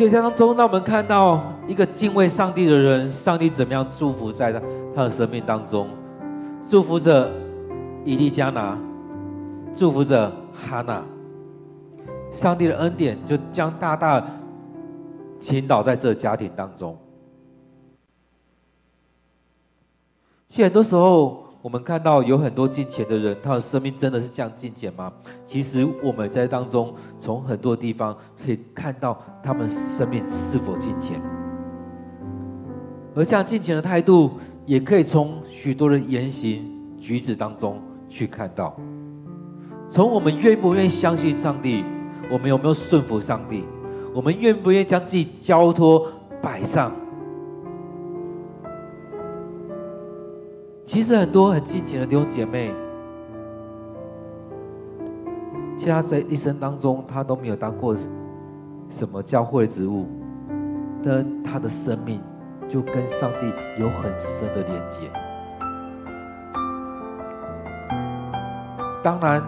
[0.00, 4.62] 所以当中，让我们看到一个敬畏上帝的人，上帝怎么样祝福在他
[4.94, 5.90] 他的生命当中，
[6.66, 7.30] 祝福着
[8.02, 8.78] 以利加拿，
[9.76, 11.04] 祝福着哈娜。
[12.32, 14.26] 上帝的恩典就将大大
[15.38, 16.96] 倾倒在这家庭当中。
[20.48, 25.12] 其实很多时候，我们看到有很多敬虔的人，他的生命真的是这样敬虔吗？
[25.46, 31.20] 其实我们在当中，从很多地方可以看到他们生命是否敬虔。
[33.14, 34.30] 而这样敬虔的态度，
[34.64, 36.64] 也可以从许多的言行
[36.98, 38.74] 举止当中去看到。
[39.90, 41.84] 从我们愿不愿意相信上帝。
[42.32, 43.64] 我们有没有顺服上帝？
[44.14, 46.06] 我们愿不愿意将自己交托
[46.40, 46.92] 摆上？
[50.90, 52.74] 其实很多很敬虔的弟兄姐妹，
[55.78, 57.96] 其实他在一生当中，他都没有当过
[58.88, 60.08] 什么教会职务，
[61.00, 62.20] 但他的生命
[62.68, 65.08] 就跟上帝有很深的连接。
[69.00, 69.40] 当然，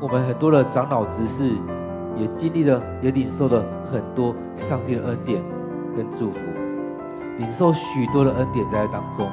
[0.00, 1.52] 我们很多的长老执事。
[2.16, 5.42] 也经历了，也领受了很多上帝的恩典
[5.94, 6.38] 跟祝福，
[7.38, 9.28] 领受许多的恩典在当中。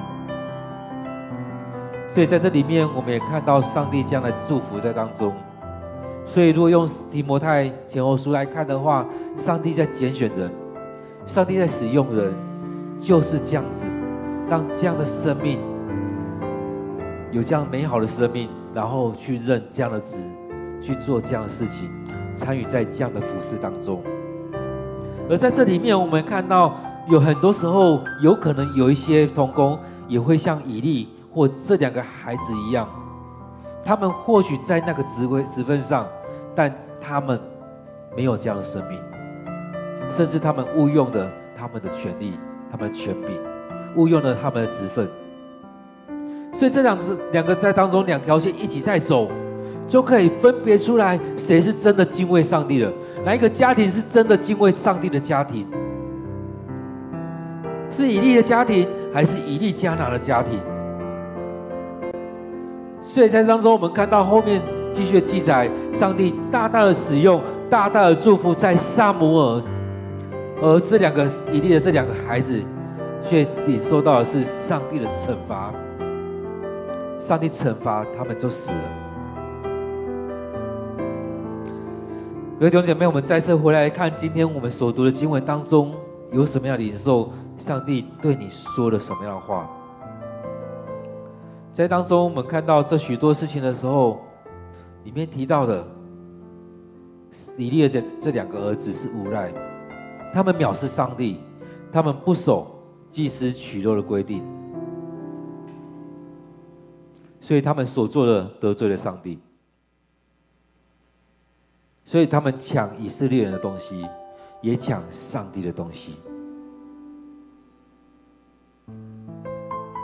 [2.18, 5.32] 所以在这里面，我们也看到上帝这样的祝福在当中。
[6.26, 10.52] 所以，如果用提摩太前后书来看的话，上帝在拣选人，
[11.28, 12.34] 上帝在使用人，
[13.00, 13.86] 就是这样子，
[14.50, 15.60] 让这样的生命
[17.32, 20.16] 有这样美好的生命，然后去认这样的职，
[20.82, 21.88] 去做这样的事情，
[22.34, 24.02] 参与在这样的服事当中。
[25.30, 26.76] 而在这里面，我们看到
[27.08, 29.78] 有很多时候，有可能有一些同工
[30.08, 32.90] 也会像以利或这两个孩子一样，
[33.86, 36.08] 他们或许在那个职位职分上，
[36.56, 37.40] 但他们
[38.16, 39.00] 没有这样的生命，
[40.10, 42.40] 甚至他们误用了他们的权利、
[42.72, 43.40] 他们的权柄，
[43.96, 45.08] 误用了他们的职分。
[46.54, 49.30] 所以这两只两个在当中两条线一起在走，
[49.88, 52.92] 就可以分别出来谁是真的敬畏上帝的，
[53.24, 55.68] 哪一个家庭是真的敬畏上帝的家庭，
[57.92, 60.60] 是以利的家庭还是以利加拿的家庭？
[63.08, 64.62] 所以在当中我们看到后面
[64.94, 69.64] 继续记载，上帝大大的使用，大大的祝福在撒母耳，
[70.62, 72.62] 而这两个以利的这两个孩子，
[73.28, 75.74] 却领受到的是上帝的惩罚。
[77.20, 78.78] 上帝惩罚他们就死了。
[82.60, 85.94] 各位弟兄姐妹，我们再次回来看今天我们所读的经文当中
[86.32, 87.32] 有什么样的领受？
[87.58, 89.68] 上帝对你说了什么样的话？
[91.78, 94.20] 在当中我们看到这许多事情的时候，
[95.04, 95.88] 里面提到的
[97.56, 99.54] 以利的这这两个儿子是无赖，
[100.34, 101.38] 他们藐视上帝，
[101.94, 104.44] 他们不守祭司取肉的规定。
[107.40, 109.40] 所以他们所做的得罪了上帝，
[112.06, 114.04] 所以他们抢以色列人的东西，
[114.64, 116.16] 也抢上帝的东西。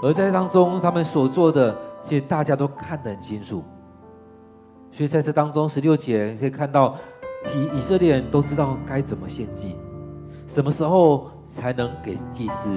[0.04, 3.64] 而在当中，他们所做的，其实大家都看得很清楚。
[4.92, 6.96] 所以在这当中，十六节可以看到，
[7.56, 9.78] 以以色列人都知道该怎么献祭，
[10.46, 12.70] 什么时候才能给祭司。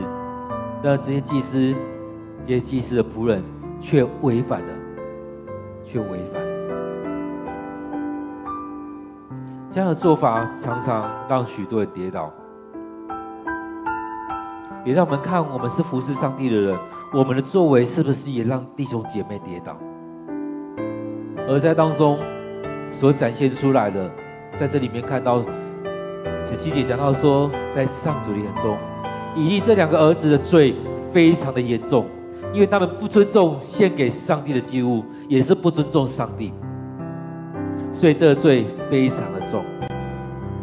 [0.82, 1.74] 那这些祭司，
[2.46, 3.42] 这些祭司的仆人。
[3.78, 4.74] 却违反了，
[5.84, 6.48] 却违反了。
[9.70, 12.32] 这样的做法常常让许多人跌倒，
[14.82, 16.78] 也让我们看我们是服侍上帝的人，
[17.12, 19.76] 我们的作为是不是也让弟兄姐妹跌倒？
[21.48, 22.18] 而在当中
[22.92, 24.10] 所展现出来的，
[24.58, 25.42] 在这里面看到
[26.44, 28.76] 十七节讲到说，在上主的眼中，
[29.34, 30.74] 以利这两个儿子的罪
[31.12, 32.06] 非常的严重。
[32.52, 36.52] 因为他们不尊重献给上帝的祭物，也是不尊重上帝，
[37.92, 39.62] 所以这个罪非常的重。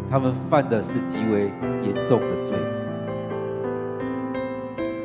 [0.10, 1.52] 他们犯的是极为
[1.84, 2.58] 严重的罪。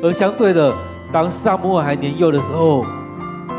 [0.01, 0.73] 而相对的，
[1.11, 2.85] 当撒母耳还年幼的时候，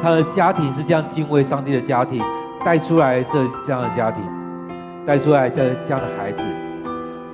[0.03, 2.23] 他的家庭是这样敬畏上帝的家庭，
[2.65, 4.23] 带出来这这样的家庭，
[5.07, 6.43] 带出来这这样的孩子。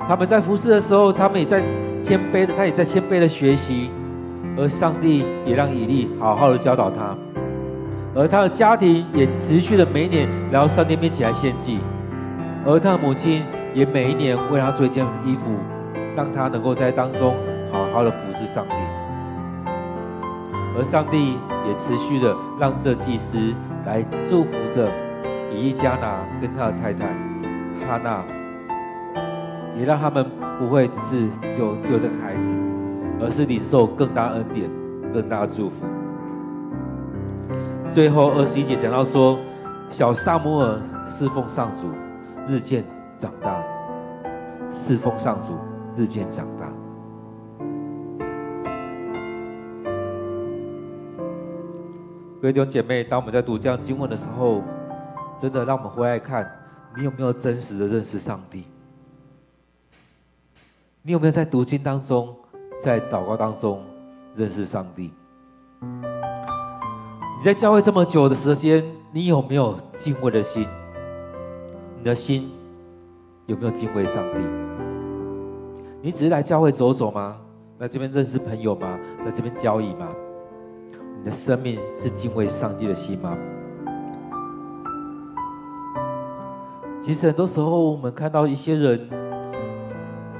[0.08, 1.62] 他们在服侍的时候，他们也在
[2.02, 3.90] 谦卑的，他也在谦卑的学习。
[4.58, 7.14] 而上帝也让以利好好的教导他，
[8.14, 11.78] 而他的家庭也持续的每一年来到上帝面前来献祭，
[12.64, 15.50] 而他的母亲也每一年为他做一件衣服，
[16.16, 17.34] 让他能够在当中
[17.70, 18.76] 好好的服侍上帝。
[20.76, 23.54] 而上帝也持续的让这祭司
[23.86, 24.90] 来祝福着
[25.50, 27.06] 以利加拿跟他的太太
[27.86, 28.24] 哈娜，
[29.76, 30.24] 也让他们
[30.58, 32.56] 不会只是救救这个孩子。
[33.18, 34.70] 而是领受更大恩典、
[35.10, 35.86] 更大的祝福。
[37.90, 39.38] 最后二十一节讲到说，
[39.88, 41.86] 小撒母耳侍奉上主，
[42.46, 42.84] 日渐
[43.18, 43.62] 长大，
[44.70, 45.54] 侍奉上主，
[45.96, 46.66] 日渐长大。
[52.46, 54.62] 各位弟兄姐妹，当我们在读这样经文的时候，
[55.40, 56.48] 真的让我们回来看，
[56.96, 58.62] 你有没有真实的认识上帝？
[61.02, 62.32] 你有没有在读经当中？
[62.80, 63.82] 在祷告当中
[64.36, 65.10] 认识上帝。
[65.80, 70.68] 你在教会这么久的时间，你有没有敬畏的心？
[71.98, 72.48] 你的心
[73.46, 74.38] 有没有敬畏上帝？
[76.00, 77.38] 你只是来教会走走吗？
[77.78, 78.96] 来这边认识朋友吗？
[79.24, 80.06] 来这边交易吗？
[81.18, 83.36] 你的生命是敬畏上帝的心吗？
[87.02, 89.08] 其实很多时候，我们看到一些人，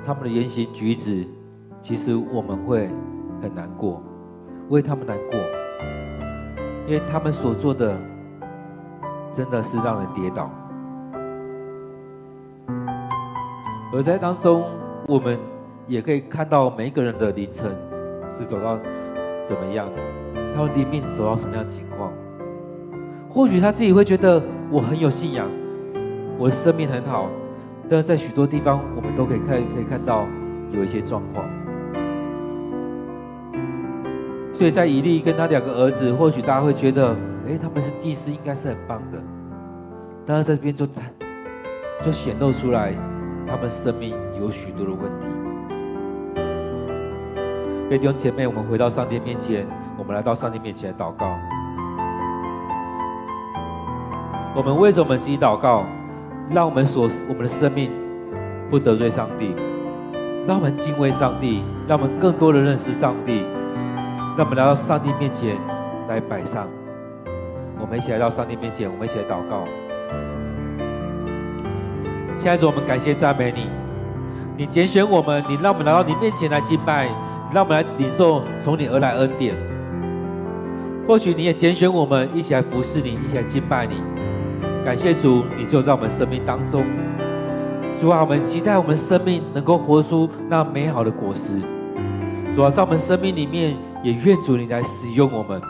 [0.04, 1.26] 他们的言行举止。
[1.82, 2.88] 其实我们会
[3.40, 4.02] 很难过，
[4.70, 5.38] 为他们难过，
[6.84, 7.96] 因为他们所做的
[9.32, 10.50] 真的是让人跌倒。
[13.92, 14.64] 而在当中，
[15.06, 15.38] 我们
[15.86, 17.70] 也可以看到每一个人的灵程
[18.36, 18.76] 是走到
[19.46, 19.88] 怎么样，
[20.57, 22.11] 他们灵命走到什么样的情况。
[23.28, 25.46] 或许他自己会觉得我很有信仰，
[26.38, 27.28] 我的生命很好，
[27.90, 30.26] 但是在许多地方，我们都可以看可以看到
[30.72, 31.44] 有一些状况。
[34.54, 37.14] 所以在以利跟他两个儿子，或许大家会觉得
[37.46, 39.22] 哎，他们是祭司，应该是很棒的。
[40.24, 40.86] 但是在这边就
[42.02, 42.94] 就显露出来，
[43.46, 45.26] 他们生命有许多的问题。
[47.90, 49.66] 弟兄姐妹，我们回到上帝面前，
[50.07, 51.36] 我们来到上帝面前祷告。
[54.54, 55.84] 我们为着我们自己祷告，
[56.48, 57.90] 让我们所我们的生命
[58.70, 59.52] 不得罪上帝，
[60.46, 63.44] 让我们敬畏上帝，让我们更多的认识上帝，
[64.38, 65.57] 让我们来到上帝面前
[66.09, 66.68] 来摆上。
[67.80, 69.64] 我们一起来到上帝面前，我们一起来祷告。
[72.36, 73.68] 亲爱的主，我们感谢赞美你，
[74.57, 77.09] 你拣选我们，你让我们来到你面前来敬拜，
[77.52, 79.65] 让我们来领受从你而来恩典。
[81.07, 83.94] 或许你也拣选我们，一起来服侍你，一起来敬拜你。
[84.84, 86.84] 感谢主，你就在我们生命当中。
[88.00, 91.61] 主啊，我们期待我们生命能够活出那美好的果实。
[92.57, 95.62] 主啊，在我们生命里面，也愿主你来使用我们。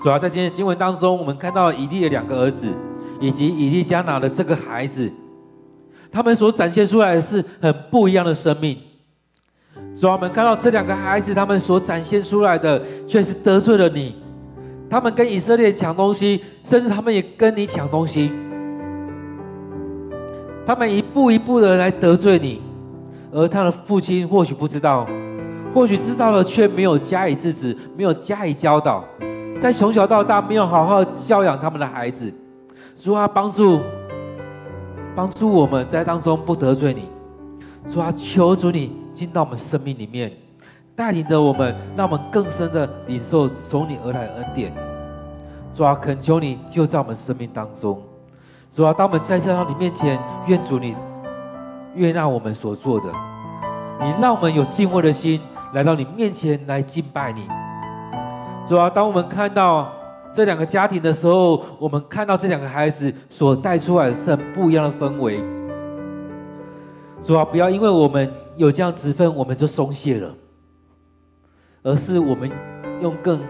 [0.00, 2.72] 主要在今天的经文当中，我们看到以利的两个儿子，
[3.20, 5.12] 以及以利加拿的这个孩子，
[6.12, 8.78] 他们所展现出来的是很不一样的生命。
[9.96, 14.16] 主啊我们看到这两个孩子，他们所展现出来的却是得罪了你。
[14.90, 18.32] 他们跟以色列抢东西，甚至他们也跟你抢东西。
[20.64, 22.60] 他们一步一步的来得罪你，
[23.32, 25.06] 而他的父亲或许不知道，
[25.74, 29.04] 或许知道了却没有加以制止，没有加以教导，
[29.60, 32.32] 在从小到大没有好好教养他们的孩子。
[32.96, 33.80] 主啊，帮助
[35.14, 37.08] 帮助我们在当中不得罪你。
[37.92, 40.30] 主啊，求主你进到我们生命里面。
[40.94, 44.72] 带领着我们，让我们更深的领受从你而来的恩典。
[45.72, 48.02] 主啊，恳求你就在我们生命当中。
[48.74, 50.96] 主啊，当我们在这到你面前，愿主你
[51.94, 53.06] 悦纳我们所做的。
[54.00, 55.40] 你让我们有敬畏的心
[55.72, 57.46] 来到你面前来敬拜你。
[58.66, 59.88] 主啊，当我们看到
[60.34, 65.40] 这两个家庭的时候，我们看到这两个孩子所带出来的是很不一样的氛围。
[67.22, 68.28] 主啊，不要因为我们
[68.58, 70.34] 有这样职分，我们就松懈了。
[71.84, 72.50] 而是我们
[73.00, 73.40] 用更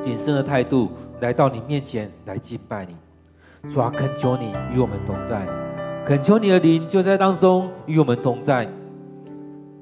[0.00, 0.88] 谨慎的态度
[1.20, 2.96] 来到你面前来敬拜你，
[3.70, 5.44] 主啊，恳求你与我们同在，
[6.06, 8.66] 恳求你的灵就在当中与我们同在，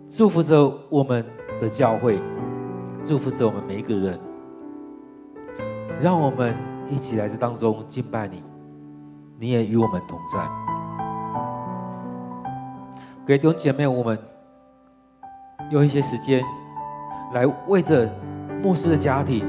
[0.08, 1.22] 祝福着我们
[1.60, 2.18] 的教会，
[3.04, 4.18] 祝福着我们每一个人，
[6.00, 6.56] 让我们
[6.90, 8.42] 一起来这当中敬拜你，
[9.38, 10.67] 你也与我们同在。
[13.28, 14.18] 给弟兄姐妹，我们
[15.70, 16.42] 用一些时间。
[17.34, 18.10] 来为着
[18.62, 19.44] 牧师的家庭、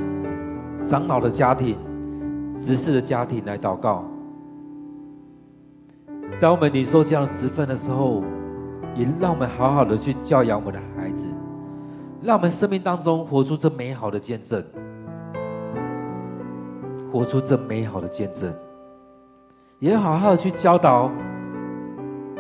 [0.86, 1.78] 长老的家庭、
[2.62, 4.04] 执事的家庭来祷告。
[6.42, 8.22] 当我们领受这样的职分的时候，
[8.96, 11.24] 也让我们好好的去教养我们的孩子，
[12.22, 14.62] 让我们生命当中活出这美好的见证，
[17.10, 18.54] 活出这美好的见证，
[19.80, 21.10] 也好好的去教导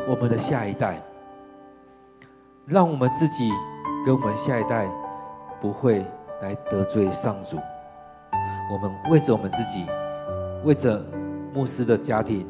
[0.05, 1.01] 我们的下一代，
[2.69, 3.49] 让我们自己
[4.05, 4.87] 跟我们下一代。
[5.61, 6.05] 不会
[6.41, 7.57] 来得罪上主。
[8.71, 9.85] 我们为着我们自己，
[10.63, 11.03] 为着
[11.53, 12.47] 牧师的家庭，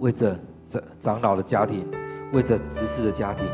[0.00, 0.36] 为着
[0.68, 1.90] 长长老的家庭，
[2.34, 3.46] 为着执事的家庭，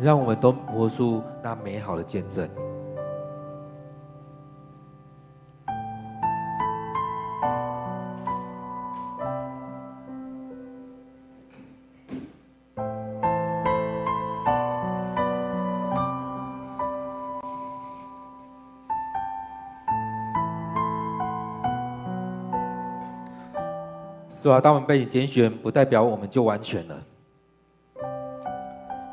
[0.00, 2.48] 让我们都活出那美好的见证。
[24.44, 24.60] 是吧？
[24.60, 26.94] 当我们被你拣选，不代表我们就完全了。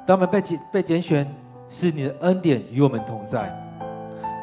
[0.06, 1.26] 当我们被拣被拣选，
[1.70, 3.50] 是你的恩典与我们同在，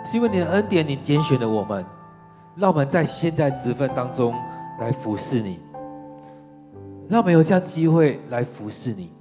[0.03, 1.85] 是因为你的恩典，你拣选了我们，
[2.57, 4.35] 让我们在现在职分当中
[4.81, 5.61] 来服侍你，
[7.07, 9.13] 让我们有这样机会来服侍你。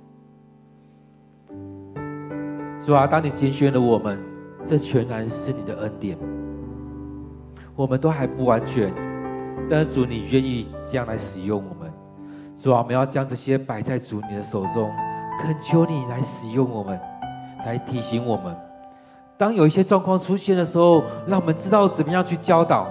[2.80, 3.05] 是吧？
[3.05, 4.18] 当你拣选了我们，
[4.65, 6.18] 这全然是你的恩典。
[7.76, 8.89] 我们都还不完全。
[9.70, 11.91] 但是主，你愿意这样来使用我们，
[12.57, 14.89] 主啊，我们要将这些摆在主你的手中，
[15.41, 16.97] 恳求你来使用我们，
[17.65, 18.55] 来提醒我们。
[19.38, 22.88] 当有一些状况出现的时候，让我们知道怎么样去教导，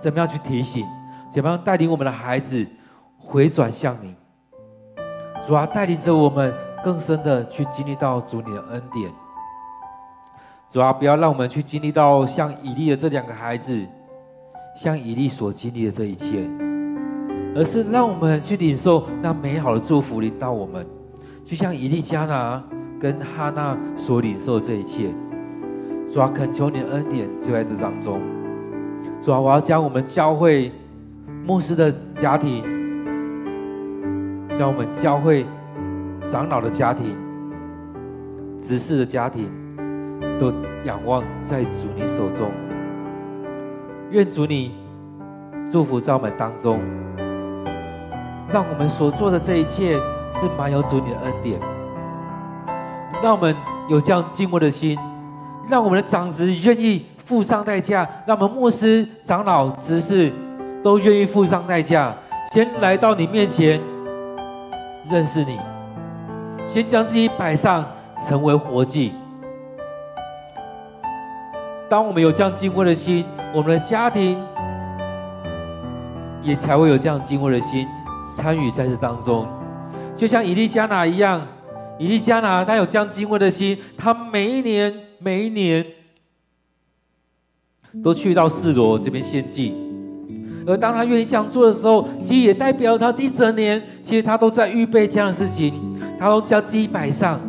[0.00, 0.86] 怎么样去提醒，
[1.30, 2.66] 怎么样带领我们的孩子
[3.18, 4.14] 回转向你。
[5.46, 9.12] 主啊，带领着我们更深的去经历到主你的恩典。
[10.70, 13.86] 主啊，不要让我们去经历到像以利的这两个孩子。
[14.78, 16.46] 像以利所经历的这一切，
[17.54, 20.86] 而是让我们去领受那美好的祝福临到我们，
[21.44, 22.62] 就像以利加拿
[23.00, 25.08] 跟哈娜所领受的这一切。
[26.12, 28.20] 主啊，恳求你的恩典就在这当中，
[29.22, 30.70] 主啊，我要将我们教会
[31.44, 32.62] 牧师的家庭，
[34.58, 35.46] 将我们教会
[36.30, 37.16] 长老的家庭、
[38.62, 39.48] 执事的家庭，
[40.38, 40.52] 都
[40.84, 42.50] 仰望在主你手中。
[44.10, 44.72] 愿主你
[45.70, 46.80] 祝福在我们当中，
[48.48, 49.94] 让我们所做的这一切
[50.34, 51.58] 是满有主你的恩典，
[53.20, 53.54] 让我们
[53.88, 54.96] 有这样敬畏的心，
[55.68, 60.32] 让我们的长子愿意付上代价，让我们牧师、长老、执事
[60.84, 62.14] 都愿意付上代价，
[62.52, 63.80] 先来到你面前
[65.10, 65.58] 认识你，
[66.68, 67.84] 先将自己摆上，
[68.28, 69.12] 成为活祭。
[71.88, 73.24] 当我们有这样敬畏的心，
[73.56, 74.38] 我们的家庭
[76.42, 77.88] 也才会有这样敬畏的心
[78.30, 79.48] 参与在这当中。
[80.14, 81.40] 就像以利加拿一样，
[81.98, 85.82] 以利加拿他有这样敬畏的心，他每一年每一年
[88.04, 89.74] 都去到示罗这边献祭。
[90.66, 95.72] 而当他愿意这样做的时候，其实也代表他这一整年，其实他都在预备这样的事情，
[96.20, 97.40] 他都将自己摆上，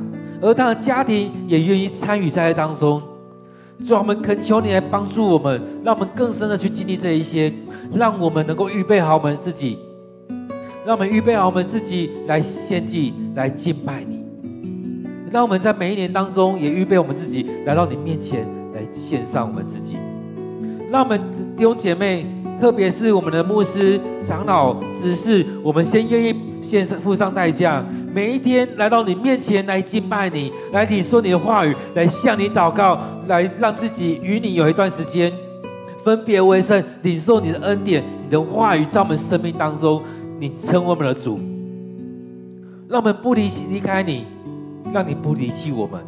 [0.42, 3.04] 而他的家庭也愿意参与在这当中。
[3.86, 7.54] 主，我们恳求你来帮助我们，让我们更深的去经历这一些，
[7.94, 9.78] 让我们能够预备好我们自己，
[10.86, 14.26] 让我们预备好我们自己来献祭、来敬拜你。
[15.32, 19.98] 让我们在每一年当中也预备我们自己来到你面前来献上我们自己。
[20.90, 21.20] 让我们
[21.56, 22.26] 弟兄姐妹，
[22.62, 27.86] 特别是我们的牧师、长老、执事，我们先愿意献上、付上代价。
[28.14, 32.98] 每一天来到你面前来敬拜你，来领受你的话语，来向你祷告，
[33.28, 35.32] 来让自己与你有一段时间
[36.04, 40.02] 分别为圣，领受你的恩典，你的话语在我们生命当中，
[40.40, 41.40] 你成为我们的主，
[42.88, 44.26] 让我们不离离开你，
[44.94, 46.02] 让你不离弃我们，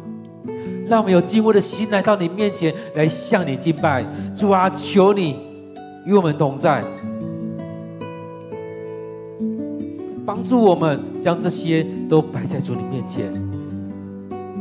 [0.88, 4.04] 让我们有敬畏的心来到你面前来向你敬拜。
[4.34, 5.36] 主啊，求你
[6.06, 6.82] 与我们同在。
[10.24, 13.32] 帮助我们将这些都摆在主你面前，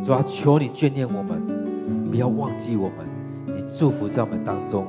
[0.04, 1.59] 主啊，求你眷念我们，
[2.10, 2.98] 不要忘记我们，
[3.46, 4.86] 你祝福在我们当中。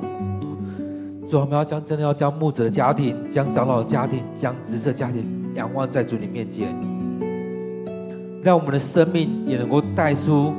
[1.29, 5.23] 主，我们要将真的要将牧者的家庭、将长老的家庭、将执事家庭
[5.55, 6.75] 仰望在主你面前，
[8.43, 10.51] 让我们的生命也能够带出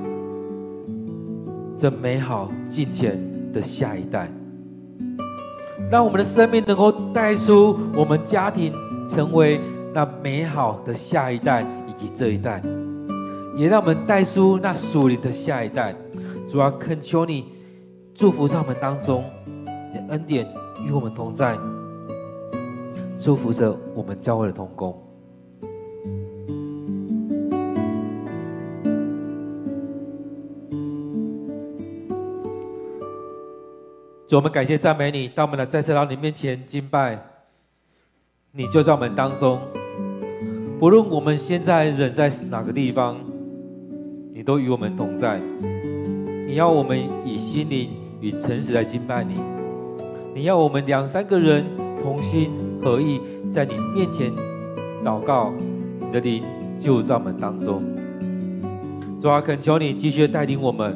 [1.77, 3.19] 这美好敬虔
[3.53, 4.31] 的下一代，
[5.91, 8.73] 让我们的生命能够带出我们家庭
[9.11, 9.61] 成为。
[9.95, 12.63] 那美好的下一代以及这一代，
[13.55, 15.95] 也让我们带出那属灵的下一代。
[16.53, 17.47] 主啊，恳求你
[18.15, 19.25] 祝福在我们当中，
[19.91, 20.47] 你的恩典
[20.87, 21.59] 与我们同在，
[23.19, 24.93] 祝福着我们教会的同工。
[34.29, 37.19] 主，我们感谢赞美你，当我们来再次到你面前敬拜，
[38.51, 39.59] 你就在我们当中。
[40.83, 43.19] 无论我们现在人在哪个地方，
[44.35, 45.41] 你都与我们同在。
[46.53, 47.89] 你要我们以心灵
[48.21, 49.37] 与诚实来敬拜你，
[50.35, 51.65] 你要我们两三个人
[52.03, 52.51] 同心
[52.83, 53.19] 合意
[53.51, 54.31] 在你面前
[55.03, 55.51] 祷告，
[55.99, 56.45] 你的灵
[56.79, 57.83] 就在我们当中。
[59.23, 60.95] 主啊，恳求你继续带领我们，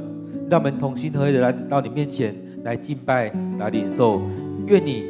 [0.50, 4.20] 让我们同心合意的来到你面前来敬拜、来领受。
[4.66, 5.04] 愿你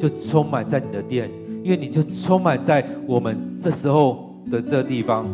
[0.00, 1.30] 就充满在你的殿。
[1.62, 5.24] 愿你就充满在我们这时候的这地方，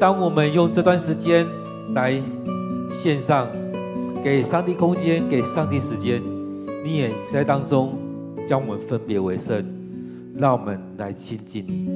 [0.00, 1.46] 当我们用这段时间
[1.92, 2.18] 来
[3.02, 3.46] 献上，
[4.22, 6.20] 给上帝空间，给上帝时间，
[6.84, 7.96] 你也在当中
[8.48, 9.64] 将我们分别为圣，
[10.36, 11.86] 让我们来亲近你。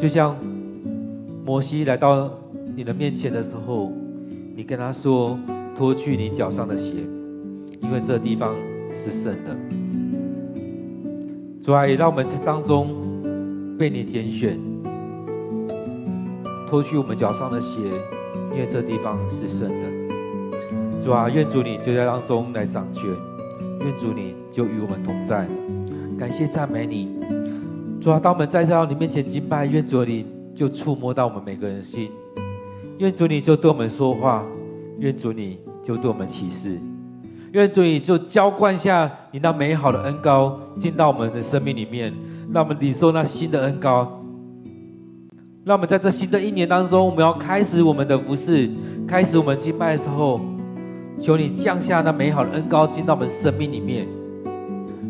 [0.00, 0.36] 就像
[1.44, 2.30] 摩西来到
[2.74, 3.92] 你的面前的时候，
[4.56, 5.38] 你跟他说
[5.76, 6.94] ：“脱去你脚上的鞋，
[7.80, 8.54] 因为这地方
[8.92, 9.56] 是圣的。”
[11.64, 12.88] 主啊，让我们这当中
[13.78, 14.58] 被你拣选，
[16.68, 17.78] 脱去我们脚上的鞋，
[18.50, 20.01] 因为这地方是圣的。
[21.02, 23.04] 主啊，愿主你就在当中来掌权，
[23.80, 25.48] 愿主你就与我们同在。
[26.16, 27.08] 感谢赞美你，
[28.00, 30.24] 主啊，当我们再次到你面前敬拜，愿主你
[30.54, 32.08] 就触摸到我们每个人心，
[32.98, 34.44] 愿主你就对我们说话，
[35.00, 36.78] 愿主你就对我们启示。
[37.50, 42.14] 愿主你就浇灌下你那美好的恩膏进到我们的生命里面，
[42.52, 44.20] 让我们领受那新的恩膏。
[45.64, 48.70] 让我们在这新的一年当中，我们要开始我们的服饰，
[49.06, 50.40] 开始我们敬拜的时候，
[51.22, 54.06] 求你降下那美好的恩膏进到我们生命里面。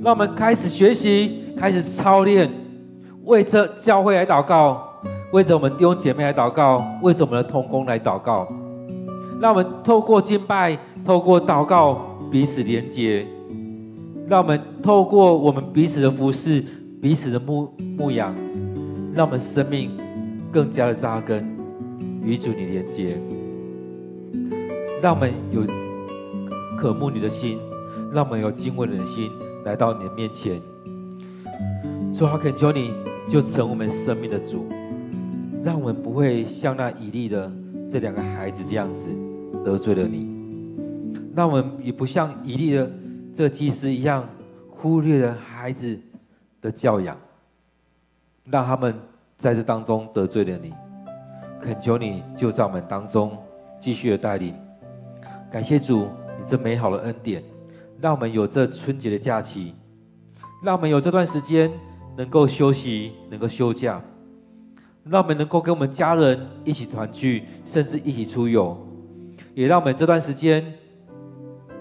[0.05, 2.49] 让我们开始学习，开始操练，
[3.25, 5.01] 为这教会来祷告，
[5.33, 8.47] 为着我们弟兄姐妹来祷告，为着我们的同工来祷告。
[9.41, 12.09] 让我们透过敬拜，透过祷告。
[12.31, 13.27] 彼此连接，
[14.27, 16.65] 让我们透过我们彼此的服侍、
[17.03, 18.35] 彼此的牧牧养，
[19.13, 19.91] 让我们生命
[20.51, 21.47] 更加的扎根，
[22.25, 23.19] 与主你连接，
[25.03, 25.61] 让我们有
[26.83, 27.61] 渴慕你的心，
[28.13, 29.31] 让我们有敬畏的心
[29.65, 30.61] 来到你的面前。
[32.13, 32.93] 说好，恳求你
[33.31, 34.67] 就成我们生命的主，
[35.63, 37.49] 让我们不会像那以利的
[37.89, 39.09] 这两个孩子这样子
[39.65, 40.77] 得罪了你，
[41.37, 42.91] 让我们也不像以利的
[43.33, 44.29] 这祭司一样
[44.69, 45.97] 忽略了孩子
[46.61, 47.17] 的教养，
[48.47, 48.93] 让他们
[49.39, 50.73] 在这当中得罪了你。
[51.61, 53.39] 恳求你就在我们当中
[53.79, 54.53] 继续的带领，
[55.49, 56.09] 感谢主，
[56.47, 57.43] 这美好的恩典，
[58.01, 59.75] 让我们有这春节的假期，
[60.63, 61.71] 让我们有这段时间。
[62.15, 63.99] 能够休息，能够休假，
[65.03, 68.77] 让我们能够跟我们家人一起团聚，甚至一起出游，
[69.55, 70.63] 也让我们这段时间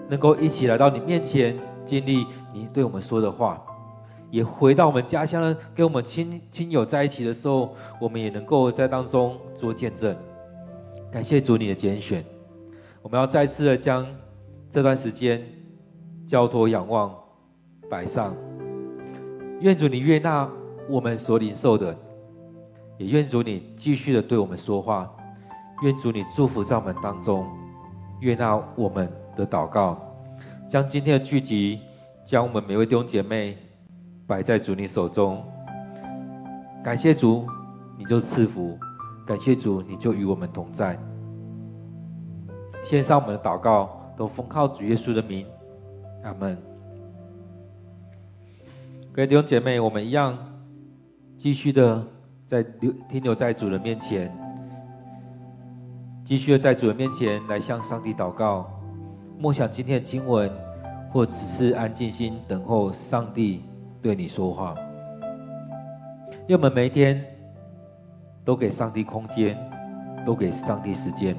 [0.08, 1.54] 能够一起来到你面前，
[1.84, 3.62] 经历你对我们说的话，
[4.30, 10.16] 也回到我们家乡，跟我们亲亲友在一起的时候，我们也能够在当中做见证。
[11.10, 12.24] 感谢主你的拣选，
[13.02, 14.06] 我们要再次的将
[14.72, 15.42] 这段时间
[16.26, 17.14] 交托仰望
[17.90, 18.34] 摆上。
[19.60, 20.48] 愿主你悦纳
[20.88, 21.94] 我们所领受的，
[22.96, 25.14] 也愿主你继续的对我们说话。
[25.82, 27.46] 愿主你祝福在我们当中，
[28.20, 30.00] 悦纳我们的祷告。
[30.70, 31.78] 将今天的聚集，
[32.24, 33.58] 将我们每位弟兄姐妹
[34.26, 35.44] 摆在主你手中。
[36.82, 37.46] 感谢主，
[37.98, 38.78] 你就赐福；
[39.26, 40.98] 感谢主，你就与我们同在。
[42.82, 45.46] 献上我们的祷告，都奉靠主耶稣的名，
[46.22, 46.56] 阿门。
[49.12, 50.38] 各位弟兄姐妹，我们一样
[51.36, 52.02] 继续的
[52.46, 54.34] 在留停留在主人面前，
[56.24, 58.70] 继续的在主人面前来向上帝祷告，
[59.38, 60.50] 默想今天的经文，
[61.10, 63.64] 或只是安静心等候上帝
[64.00, 64.74] 对你说话。
[66.48, 67.22] 愿我们每一天
[68.44, 69.56] 都给上帝空间，
[70.24, 71.36] 都给上帝时间，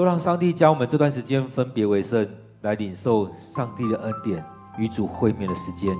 [0.00, 2.26] 都让上帝将我们这段时间分别为圣，
[2.62, 4.42] 来领受上帝的恩典。
[4.78, 5.94] 与主会面的时间，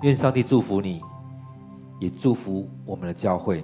[0.00, 1.02] 愿上帝祝福你，
[1.98, 3.62] 也祝福我们的教会。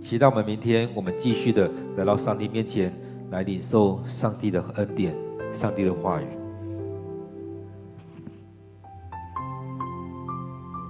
[0.00, 2.90] 期待我们明天，我们继续的来到上帝面前，
[3.30, 5.14] 来领受上帝的恩典，
[5.52, 6.47] 上帝的话语。